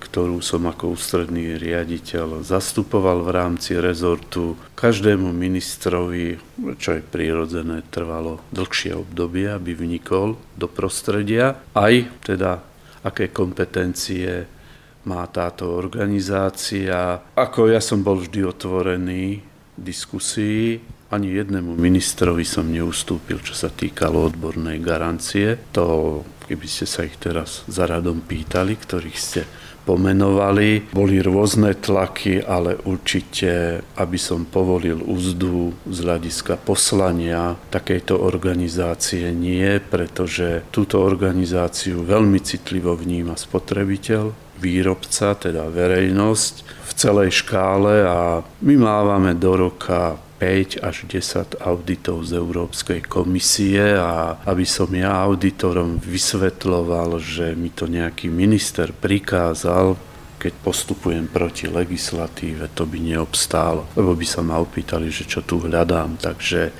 ktorú 0.00 0.40
som 0.40 0.64
ako 0.64 0.96
ústredný 0.96 1.60
riaditeľ 1.60 2.42
zastupoval 2.42 3.22
v 3.22 3.30
rámci 3.36 3.76
rezortu. 3.76 4.56
Každému 4.74 5.28
ministrovi, 5.30 6.40
čo 6.80 6.96
je 6.96 7.02
prirodzené, 7.04 7.84
trvalo 7.92 8.40
dlhšie 8.50 8.96
obdobie, 8.96 9.52
aby 9.52 9.76
vnikol 9.76 10.40
do 10.56 10.66
prostredia, 10.66 11.60
aj 11.76 12.08
teda 12.24 12.64
aké 13.06 13.30
kompetencie 13.30 14.55
má 15.06 15.24
táto 15.30 15.70
organizácia. 15.72 17.22
Ako 17.38 17.70
ja 17.70 17.78
som 17.78 18.02
bol 18.02 18.20
vždy 18.20 18.42
otvorený 18.42 19.40
diskusii, 19.78 20.82
ani 21.06 21.38
jednému 21.38 21.78
ministrovi 21.78 22.42
som 22.42 22.66
neustúpil, 22.66 23.38
čo 23.38 23.54
sa 23.54 23.70
týkalo 23.70 24.26
odbornej 24.26 24.82
garancie. 24.82 25.54
To, 25.70 26.20
keby 26.50 26.66
ste 26.66 26.82
sa 26.82 27.06
ich 27.06 27.14
teraz 27.22 27.62
za 27.70 27.86
radom 27.86 28.18
pýtali, 28.26 28.74
ktorých 28.74 29.18
ste 29.18 29.46
pomenovali. 29.86 30.90
Boli 30.90 31.22
rôzne 31.22 31.78
tlaky, 31.78 32.42
ale 32.42 32.74
určite, 32.90 33.86
aby 33.94 34.18
som 34.18 34.42
povolil 34.50 34.98
úzdu 34.98 35.70
z 35.86 35.98
hľadiska 36.02 36.58
poslania 36.66 37.54
takejto 37.70 38.18
organizácie 38.18 39.30
nie, 39.30 39.78
pretože 39.78 40.66
túto 40.74 40.98
organizáciu 41.06 42.02
veľmi 42.02 42.42
citlivo 42.42 42.98
vníma 42.98 43.38
spotrebiteľ, 43.38 44.45
výrobca, 44.58 45.36
teda 45.36 45.68
verejnosť 45.68 46.54
v 46.64 46.92
celej 46.96 47.44
škále 47.44 48.04
a 48.06 48.40
my 48.64 48.74
mávame 48.76 49.36
do 49.36 49.52
roka 49.56 50.16
5 50.36 50.84
až 50.84 51.08
10 51.08 51.64
auditov 51.64 52.28
z 52.28 52.36
Európskej 52.36 53.08
komisie 53.08 53.96
a 53.96 54.36
aby 54.44 54.68
som 54.68 54.88
ja 54.92 55.24
auditorom 55.24 55.96
vysvetloval, 55.96 57.16
že 57.16 57.56
mi 57.56 57.72
to 57.72 57.88
nejaký 57.88 58.28
minister 58.28 58.92
prikázal, 58.92 59.96
keď 60.36 60.52
postupujem 60.60 61.24
proti 61.32 61.64
legislatíve, 61.64 62.68
to 62.76 62.84
by 62.84 63.00
neobstálo, 63.00 63.88
lebo 63.96 64.12
by 64.12 64.26
sa 64.28 64.44
ma 64.44 64.60
opýtali, 64.60 65.08
že 65.08 65.24
čo 65.24 65.40
tu 65.40 65.64
hľadám. 65.64 66.20
Takže 66.20 66.70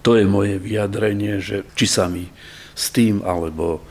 to 0.00 0.16
je 0.16 0.24
moje 0.24 0.56
vyjadrenie, 0.56 1.38
že 1.38 1.68
či 1.76 1.84
sa 1.84 2.08
mi 2.08 2.26
s 2.72 2.88
tým 2.88 3.20
alebo 3.20 3.84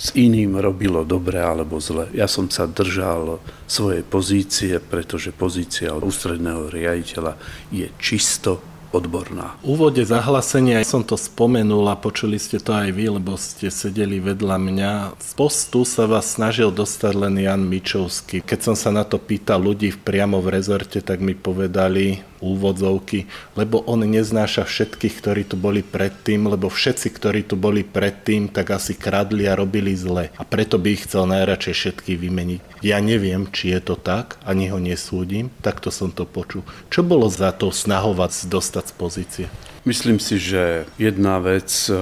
s 0.00 0.16
iným 0.16 0.56
robilo 0.56 1.04
dobre 1.04 1.36
alebo 1.36 1.76
zle. 1.76 2.08
Ja 2.16 2.24
som 2.24 2.48
sa 2.48 2.64
držal 2.64 3.36
svojej 3.68 4.00
pozície, 4.00 4.80
pretože 4.80 5.28
pozícia 5.28 5.92
ústredného 5.92 6.72
riaditeľa 6.72 7.36
je 7.68 7.92
čisto 8.00 8.64
odborná. 8.90 9.54
V 9.62 9.78
úvode 9.78 10.02
zahlasenia 10.02 10.82
som 10.82 11.06
to 11.06 11.14
spomenul 11.14 11.86
a 11.86 11.94
počuli 11.94 12.40
ste 12.40 12.58
to 12.58 12.74
aj 12.74 12.90
vy, 12.90 13.06
lebo 13.12 13.38
ste 13.38 13.70
sedeli 13.70 14.18
vedľa 14.18 14.56
mňa. 14.58 14.92
Z 15.20 15.30
postu 15.38 15.86
sa 15.86 16.10
vás 16.10 16.34
snažil 16.34 16.74
dostať 16.74 17.14
len 17.14 17.38
Jan 17.38 17.62
Mičovský. 17.62 18.42
Keď 18.42 18.72
som 18.72 18.74
sa 18.74 18.90
na 18.90 19.06
to 19.06 19.20
pýtal 19.22 19.62
ľudí 19.62 19.94
priamo 19.94 20.42
v 20.42 20.58
rezorte, 20.58 20.98
tak 21.04 21.22
mi 21.22 21.38
povedali, 21.38 22.29
úvodzovky, 22.40 23.28
lebo 23.54 23.84
on 23.86 24.02
neznáša 24.04 24.66
všetkých, 24.66 25.14
ktorí 25.20 25.42
tu 25.46 25.60
boli 25.60 25.84
predtým, 25.84 26.48
lebo 26.48 26.72
všetci, 26.72 27.08
ktorí 27.14 27.40
tu 27.46 27.54
boli 27.54 27.84
predtým, 27.86 28.50
tak 28.50 28.74
asi 28.74 28.96
kradli 28.96 29.46
a 29.46 29.54
robili 29.54 29.94
zle. 29.94 30.32
A 30.34 30.42
preto 30.42 30.80
by 30.80 30.88
ich 30.96 31.04
chcel 31.06 31.28
najradšej 31.28 31.74
všetky 31.76 32.16
vymeniť. 32.16 32.60
Ja 32.80 32.98
neviem, 32.98 33.46
či 33.52 33.76
je 33.76 33.80
to 33.84 33.94
tak, 33.94 34.40
ani 34.42 34.72
ho 34.72 34.80
nesúdim, 34.80 35.52
takto 35.60 35.92
som 35.92 36.10
to 36.10 36.24
počul. 36.24 36.64
Čo 36.88 37.04
bolo 37.04 37.28
za 37.28 37.52
to 37.52 37.68
snahovať 37.70 38.48
dostať 38.48 38.84
z 38.90 38.94
pozície? 38.96 39.46
Myslím 39.88 40.20
si, 40.20 40.36
že 40.36 40.84
jedna 41.00 41.40
vec, 41.40 41.72
e, 41.88 41.96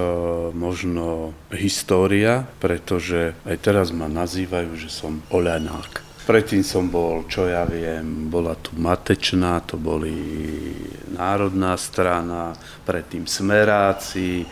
možno 0.50 1.30
história, 1.54 2.50
pretože 2.58 3.38
aj 3.46 3.56
teraz 3.62 3.94
ma 3.94 4.10
nazývajú, 4.10 4.74
že 4.74 4.90
som 4.90 5.22
oľanák. 5.30 6.07
Predtým 6.28 6.60
som 6.60 6.92
bol, 6.92 7.24
čo 7.24 7.48
ja 7.48 7.64
viem, 7.64 8.28
bola 8.28 8.52
tu 8.52 8.76
Matečná, 8.76 9.64
to 9.64 9.80
boli 9.80 10.12
Národná 11.16 11.72
strana, 11.80 12.52
predtým 12.84 13.24
Smeráci, 13.24 14.44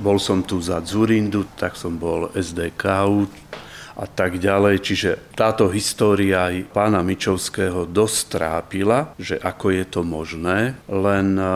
bol 0.00 0.16
som 0.16 0.40
tu 0.40 0.56
za 0.56 0.80
Zurindu, 0.80 1.52
tak 1.52 1.76
som 1.76 2.00
bol 2.00 2.32
SDKU 2.32 3.28
a 3.92 4.08
tak 4.08 4.40
ďalej. 4.40 4.80
Čiže 4.80 5.10
táto 5.36 5.68
história 5.68 6.48
aj 6.48 6.72
pána 6.72 7.04
Mičovského 7.04 7.84
dosť 7.84 8.18
trápila, 8.32 9.12
že 9.20 9.36
ako 9.36 9.76
je 9.76 9.84
to 9.84 10.00
možné, 10.00 10.80
len 10.88 11.36
e, 11.36 11.52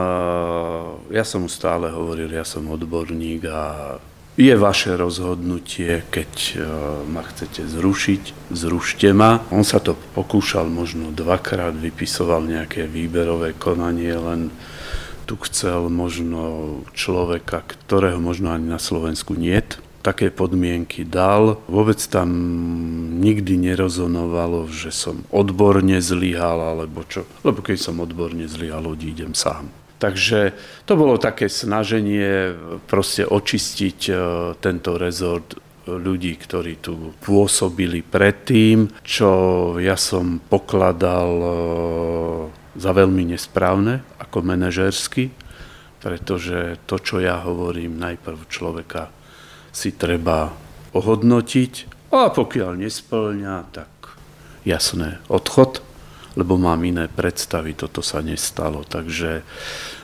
ja 1.17 1.25
som 1.25 1.45
mu 1.45 1.51
stále 1.53 1.89
hovoril, 1.89 2.29
ja 2.29 2.45
som 2.45 2.69
odborník 2.69 3.49
a 3.49 3.97
je 4.41 4.57
vaše 4.57 4.97
rozhodnutie, 4.97 6.01
keď 6.09 6.33
e, 6.33 6.53
ma 7.13 7.21
chcete 7.21 7.69
zrušiť, 7.69 8.49
zrušte 8.49 9.13
ma. 9.13 9.45
On 9.53 9.61
sa 9.61 9.85
to 9.85 9.93
pokúšal 10.17 10.65
možno 10.73 11.13
dvakrát, 11.13 11.77
vypisoval 11.77 12.49
nejaké 12.49 12.89
výberové 12.89 13.53
konanie, 13.53 14.17
len 14.17 14.49
tu 15.29 15.37
chcel 15.45 15.93
možno 15.93 16.41
človeka, 16.97 17.63
ktorého 17.63 18.17
možno 18.17 18.51
ani 18.51 18.67
na 18.67 18.81
Slovensku 18.81 19.37
niet. 19.37 19.79
Také 20.01 20.33
podmienky 20.33 21.05
dal. 21.05 21.61
Vôbec 21.69 22.01
tam 22.09 22.33
nikdy 23.21 23.61
nerozonovalo, 23.61 24.65
že 24.73 24.89
som 24.97 25.29
odborne 25.29 26.01
zlyhal, 26.01 26.73
alebo 26.73 27.05
čo. 27.05 27.29
Lebo 27.45 27.61
keď 27.61 27.77
som 27.77 28.01
odborne 28.01 28.49
zlyhal, 28.49 28.89
odídem 28.89 29.37
sám. 29.37 29.69
Takže 30.01 30.57
to 30.89 30.97
bolo 30.97 31.21
také 31.21 31.53
snaženie 31.53 32.57
proste 32.89 33.29
očistiť 33.29 33.99
e, 34.09 34.13
tento 34.57 34.97
rezort 34.97 35.61
ľudí, 35.85 36.41
ktorí 36.41 36.81
tu 36.81 37.13
pôsobili 37.21 38.01
predtým, 38.01 38.89
čo 39.05 39.31
ja 39.77 40.01
som 40.01 40.41
pokladal 40.41 41.31
e, 41.37 41.49
za 42.81 42.91
veľmi 42.97 43.37
nesprávne 43.37 44.01
ako 44.17 44.41
manažersky, 44.41 45.29
pretože 46.01 46.81
to, 46.89 46.97
čo 46.97 47.21
ja 47.21 47.45
hovorím, 47.45 48.01
najprv 48.01 48.49
človeka 48.49 49.13
si 49.69 49.93
treba 49.93 50.49
ohodnotiť 50.97 52.01
a 52.11 52.33
pokiaľ 52.33 52.75
nesplňa, 52.81 53.55
tak 53.71 53.91
jasné, 54.65 55.23
odchod 55.31 55.85
lebo 56.41 56.57
mám 56.57 56.81
iné 56.89 57.05
predstavy, 57.07 57.77
toto 57.77 58.01
sa 58.01 58.25
nestalo. 58.25 58.89
Takže 58.89 59.45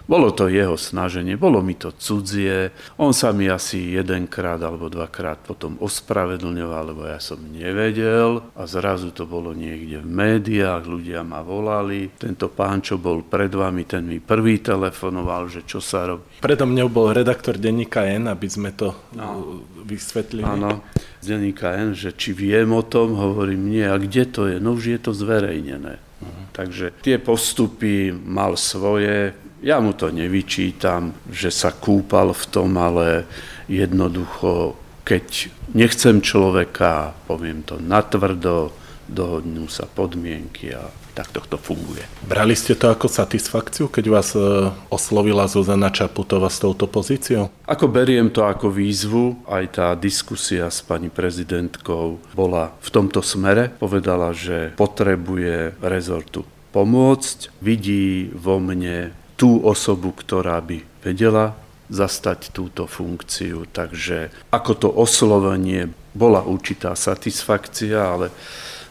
bolo 0.06 0.30
to 0.30 0.46
jeho 0.46 0.78
snaženie, 0.78 1.34
bolo 1.34 1.60
mi 1.60 1.74
to 1.74 1.90
cudzie. 1.94 2.70
On 2.96 3.10
sa 3.10 3.34
mi 3.34 3.50
asi 3.50 3.98
jedenkrát 3.98 4.62
alebo 4.62 4.86
dvakrát 4.86 5.42
potom 5.42 5.74
ospravedlňoval, 5.82 6.94
lebo 6.94 7.02
ja 7.10 7.18
som 7.18 7.42
nevedel 7.42 8.42
a 8.54 8.62
zrazu 8.70 9.10
to 9.10 9.26
bolo 9.26 9.50
niekde 9.50 10.00
v 10.00 10.08
médiách, 10.08 10.86
ľudia 10.86 11.26
ma 11.26 11.42
volali. 11.42 12.14
Tento 12.14 12.46
pán, 12.46 12.80
čo 12.80 13.02
bol 13.02 13.26
pred 13.26 13.50
vami, 13.50 13.82
ten 13.82 14.06
mi 14.06 14.22
prvý 14.22 14.62
telefonoval, 14.62 15.50
že 15.50 15.66
čo 15.66 15.82
sa 15.82 16.06
robí. 16.06 16.38
Predo 16.38 16.64
mňou 16.64 16.88
bol 16.88 17.10
redaktor 17.10 17.58
denníka 17.58 18.06
N, 18.06 18.30
aby 18.30 18.46
sme 18.46 18.70
to 18.72 18.94
no. 19.18 19.60
vysvetlili. 19.82 20.46
Áno, 20.46 20.86
z 21.18 21.34
denníka 21.34 21.74
N, 21.74 21.98
že 21.98 22.14
či 22.14 22.30
viem 22.30 22.70
o 22.70 22.86
tom, 22.86 23.18
hovorím 23.18 23.74
nie, 23.74 23.82
a 23.82 23.98
kde 23.98 24.22
to 24.30 24.46
je? 24.46 24.62
No 24.62 24.78
už 24.78 24.94
je 24.94 24.98
to 25.02 25.10
zverejnené. 25.10 25.98
Uh-huh. 25.98 26.44
Takže 26.54 26.96
tie 27.02 27.18
postupy 27.20 28.14
mal 28.14 28.54
svoje, 28.56 29.34
ja 29.66 29.82
mu 29.82 29.90
to 29.90 30.14
nevyčítam, 30.14 31.10
že 31.26 31.50
sa 31.50 31.74
kúpal 31.74 32.30
v 32.30 32.44
tom, 32.54 32.78
ale 32.78 33.26
jednoducho, 33.66 34.78
keď 35.02 35.50
nechcem 35.74 36.22
človeka, 36.22 37.18
poviem 37.26 37.66
to 37.66 37.82
natvrdo, 37.82 38.70
dohodnú 39.10 39.66
sa 39.66 39.86
podmienky 39.90 40.70
a 40.74 40.86
tak 41.14 41.30
to 41.48 41.56
funguje. 41.56 42.04
Brali 42.28 42.52
ste 42.52 42.76
to 42.76 42.92
ako 42.92 43.08
satisfakciu, 43.08 43.88
keď 43.88 44.04
vás 44.12 44.36
e, 44.36 44.68
oslovila 44.92 45.48
Zuzana 45.48 45.88
Čaputová 45.88 46.52
s 46.52 46.60
touto 46.60 46.84
pozíciou? 46.84 47.48
Ako 47.64 47.88
beriem 47.88 48.28
to 48.28 48.44
ako 48.44 48.68
výzvu, 48.68 49.48
aj 49.48 49.64
tá 49.80 49.88
diskusia 49.96 50.68
s 50.68 50.84
pani 50.84 51.08
prezidentkou 51.08 52.20
bola 52.36 52.76
v 52.84 52.88
tomto 52.92 53.24
smere. 53.24 53.72
Povedala, 53.80 54.36
že 54.36 54.76
potrebuje 54.76 55.80
rezortu 55.80 56.44
pomôcť, 56.76 57.56
vidí 57.64 58.28
vo 58.36 58.60
mne 58.60 59.16
tú 59.36 59.60
osobu, 59.62 60.16
ktorá 60.16 60.58
by 60.64 60.82
vedela 61.04 61.54
zastať 61.92 62.50
túto 62.50 62.88
funkciu. 62.90 63.68
Takže 63.70 64.32
ako 64.50 64.72
to 64.74 64.88
oslovenie 64.90 65.92
bola 66.16 66.42
určitá 66.42 66.96
satisfakcia, 66.96 67.96
ale 68.00 68.32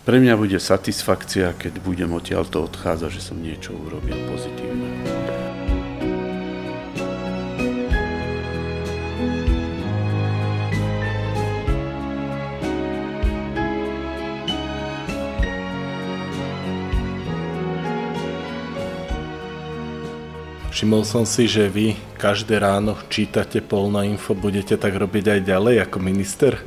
pre 0.06 0.22
mňa 0.22 0.38
bude 0.38 0.62
satisfakcia, 0.62 1.58
keď 1.58 1.82
budem 1.82 2.14
odtiaľto 2.14 2.70
odchádzať, 2.70 3.10
že 3.10 3.22
som 3.26 3.42
niečo 3.42 3.74
urobil 3.74 4.16
pozitívne. 4.30 5.25
Všimol 20.76 21.08
som 21.08 21.24
si, 21.24 21.48
že 21.48 21.72
vy 21.72 21.96
každé 22.20 22.60
ráno 22.60 23.00
čítate 23.08 23.64
polno 23.64 24.04
info, 24.04 24.36
budete 24.36 24.76
tak 24.76 24.92
robiť 24.92 25.40
aj 25.40 25.42
ďalej 25.48 25.76
ako 25.88 25.98
minister? 26.04 26.60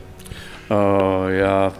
Ja 0.68 1.72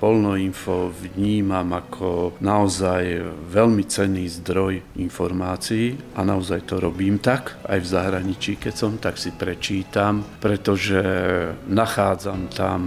Polno 0.00 0.40
Info 0.40 0.88
vnímam 0.88 1.68
ako 1.76 2.40
naozaj 2.40 3.20
veľmi 3.52 3.84
cenný 3.84 4.24
zdroj 4.24 4.80
informácií 4.96 6.16
a 6.16 6.24
naozaj 6.24 6.64
to 6.64 6.80
robím 6.80 7.20
tak, 7.20 7.60
aj 7.68 7.78
v 7.84 7.90
zahraničí, 7.92 8.56
keď 8.56 8.74
som, 8.74 8.96
tak 8.96 9.20
si 9.20 9.36
prečítam, 9.36 10.24
pretože 10.40 10.98
nachádzam 11.68 12.48
tam 12.48 12.80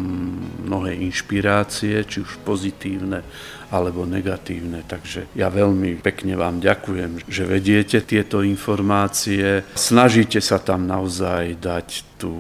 mnohé 0.66 0.98
inšpirácie, 1.06 2.02
či 2.10 2.26
už 2.26 2.42
pozitívne 2.42 3.22
alebo 3.70 4.06
negatívne. 4.10 4.82
Takže 4.82 5.30
ja 5.38 5.54
veľmi 5.54 6.02
pekne 6.02 6.34
vám 6.42 6.58
ďakujem, 6.58 7.22
že 7.30 7.46
vediete 7.46 8.02
tieto 8.02 8.42
informácie. 8.42 9.62
Snažíte 9.78 10.42
sa 10.42 10.58
tam 10.58 10.90
naozaj 10.90 11.62
dať 11.62 11.88
tú 12.18 12.34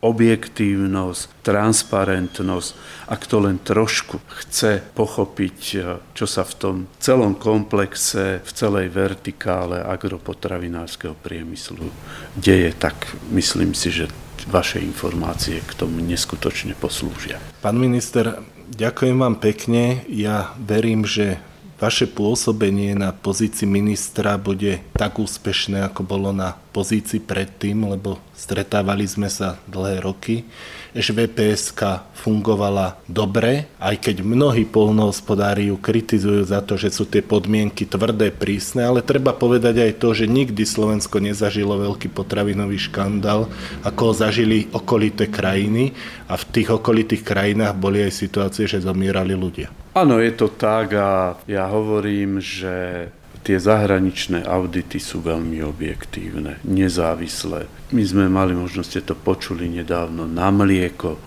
objektívnosť, 0.00 1.44
transparentnosť, 1.44 2.68
ak 3.12 3.22
to 3.28 3.36
len 3.44 3.60
trošku 3.60 4.16
chce 4.40 4.80
pochopiť, 4.96 5.58
eh, 5.76 6.00
čo 6.16 6.24
sa 6.24 6.42
v 6.44 6.54
tom 6.56 6.76
celom 6.96 7.36
komplexe, 7.36 8.40
v 8.40 8.50
celej 8.56 8.88
vertikále 8.88 9.84
agropotravinárskeho 9.84 11.12
priemyslu 11.20 11.92
deje, 12.36 12.72
tak 12.72 13.12
myslím 13.28 13.76
si, 13.76 13.92
že 13.92 14.08
vaše 14.48 14.80
informácie 14.80 15.60
k 15.60 15.72
tomu 15.76 16.00
neskutočne 16.00 16.72
poslúžia. 16.72 17.36
Pán 17.60 17.76
minister, 17.76 18.40
ďakujem 18.72 19.20
vám 19.20 19.36
pekne. 19.36 20.00
Ja 20.08 20.56
verím, 20.56 21.04
že 21.04 21.36
vaše 21.80 22.04
pôsobenie 22.04 22.92
na 22.92 23.16
pozícii 23.16 23.64
ministra 23.64 24.36
bude 24.36 24.84
tak 24.92 25.16
úspešné, 25.16 25.88
ako 25.88 26.04
bolo 26.04 26.30
na 26.30 26.60
pozícii 26.76 27.18
predtým, 27.24 27.88
lebo 27.88 28.20
stretávali 28.36 29.08
sme 29.08 29.32
sa 29.32 29.56
dlhé 29.66 30.04
roky. 30.04 30.44
ŽVPSK 30.92 32.12
fungovala 32.12 33.00
dobre, 33.08 33.70
aj 33.80 33.96
keď 33.96 34.16
mnohí 34.20 34.68
polnohospodári 34.68 35.72
ju 35.72 35.80
kritizujú 35.80 36.44
za 36.44 36.60
to, 36.60 36.76
že 36.76 36.92
sú 36.92 37.08
tie 37.08 37.24
podmienky 37.24 37.88
tvrdé, 37.88 38.28
prísne, 38.28 38.84
ale 38.84 39.00
treba 39.00 39.32
povedať 39.32 39.80
aj 39.80 39.92
to, 39.96 40.12
že 40.12 40.28
nikdy 40.28 40.62
Slovensko 40.68 41.16
nezažilo 41.22 41.80
veľký 41.80 42.12
potravinový 42.12 42.76
škandál, 42.76 43.48
ako 43.86 44.12
ho 44.12 44.14
zažili 44.14 44.68
okolité 44.76 45.30
krajiny 45.32 45.96
a 46.28 46.36
v 46.36 46.44
tých 46.52 46.68
okolitých 46.76 47.24
krajinách 47.24 47.74
boli 47.78 48.04
aj 48.04 48.12
situácie, 48.12 48.68
že 48.68 48.84
zomierali 48.84 49.32
ľudia. 49.32 49.79
Áno, 49.90 50.22
je 50.22 50.30
to 50.30 50.46
tak 50.46 50.94
a 50.94 51.34
ja 51.50 51.66
hovorím, 51.66 52.38
že 52.38 53.10
tie 53.42 53.58
zahraničné 53.58 54.46
audity 54.46 55.02
sú 55.02 55.18
veľmi 55.18 55.58
objektívne, 55.66 56.62
nezávislé. 56.62 57.66
My 57.90 58.02
sme 58.06 58.30
mali, 58.30 58.54
možno 58.54 58.86
ste 58.86 59.02
to 59.02 59.18
počuli 59.18 59.66
nedávno, 59.66 60.30
na 60.30 60.54
mlieko, 60.54 61.18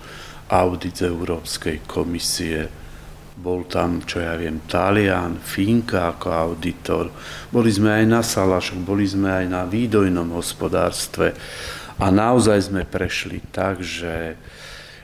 audit 0.47 1.03
z 1.03 1.11
Európskej 1.11 1.83
komisie. 1.83 2.71
Bol 3.35 3.67
tam, 3.67 3.99
čo 4.07 4.23
ja 4.23 4.39
viem, 4.39 4.63
Talian, 4.63 5.43
Finka 5.43 6.15
ako 6.15 6.31
auditor. 6.31 7.11
Boli 7.51 7.67
sme 7.67 7.99
aj 7.99 8.05
na 8.07 8.23
Salašoch, 8.23 8.79
boli 8.79 9.03
sme 9.03 9.43
aj 9.43 9.45
na 9.51 9.67
výdojnom 9.67 10.31
hospodárstve. 10.31 11.35
A 11.99 12.07
naozaj 12.07 12.71
sme 12.71 12.87
prešli 12.87 13.43
tak, 13.51 13.83
že 13.83 14.39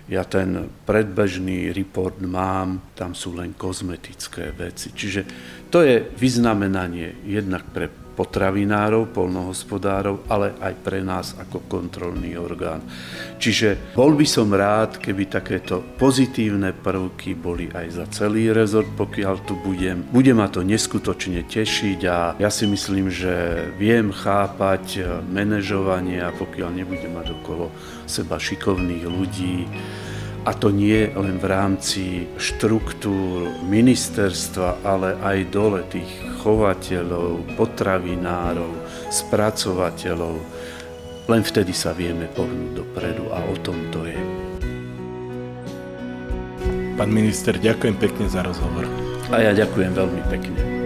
ja 0.10 0.26
ten 0.26 0.66
predbežný 0.90 1.70
report 1.70 2.18
mám, 2.26 2.94
tam 2.98 3.14
sú 3.14 3.38
len 3.38 3.54
kozmetické 3.54 4.50
veci. 4.58 4.90
Čiže 4.90 5.22
to 5.70 5.86
je 5.86 6.02
vyznamenanie 6.18 7.22
jednak 7.30 7.70
pre 7.70 8.09
potravinárov, 8.20 9.16
polnohospodárov, 9.16 10.28
ale 10.28 10.52
aj 10.60 10.74
pre 10.84 11.00
nás 11.00 11.40
ako 11.40 11.64
kontrolný 11.72 12.36
orgán. 12.36 12.84
Čiže 13.40 13.96
bol 13.96 14.12
by 14.20 14.28
som 14.28 14.52
rád, 14.52 15.00
keby 15.00 15.32
takéto 15.32 15.80
pozitívne 15.96 16.76
prvky 16.76 17.40
boli 17.40 17.72
aj 17.72 17.88
za 17.96 18.06
celý 18.12 18.52
rezort, 18.52 18.92
pokiaľ 19.00 19.36
tu 19.48 19.56
budem. 19.64 20.04
Bude 20.12 20.36
ma 20.36 20.52
to 20.52 20.68
neskutočne 20.68 21.48
tešiť 21.48 22.00
a 22.12 22.36
ja 22.36 22.52
si 22.52 22.68
myslím, 22.68 23.08
že 23.08 23.64
viem 23.80 24.12
chápať 24.12 25.08
manažovanie 25.32 26.20
a 26.20 26.36
pokiaľ 26.36 26.76
nebudem 26.76 27.16
mať 27.16 27.32
okolo 27.40 27.72
seba 28.04 28.36
šikovných 28.36 29.08
ľudí, 29.08 29.64
a 30.48 30.56
to 30.56 30.72
nie 30.72 31.12
len 31.12 31.36
v 31.36 31.46
rámci 31.46 32.04
štruktúr 32.40 33.60
ministerstva, 33.68 34.82
ale 34.88 35.20
aj 35.20 35.38
dole 35.52 35.84
tých 35.92 36.29
chovateľov, 36.40 37.60
potravinárov, 37.60 38.72
spracovateľov. 39.12 40.36
Len 41.30 41.42
vtedy 41.46 41.76
sa 41.76 41.94
vieme 41.94 42.26
pohnúť 42.32 42.80
dopredu 42.80 43.30
a 43.30 43.44
o 43.46 43.56
tom 43.60 43.78
to 43.92 44.08
je. 44.08 44.18
Pán 46.96 47.12
minister, 47.12 47.56
ďakujem 47.56 47.96
pekne 47.96 48.28
za 48.28 48.44
rozhovor. 48.44 48.88
A 49.30 49.40
ja 49.40 49.52
ďakujem 49.54 49.94
veľmi 49.94 50.24
pekne. 50.28 50.79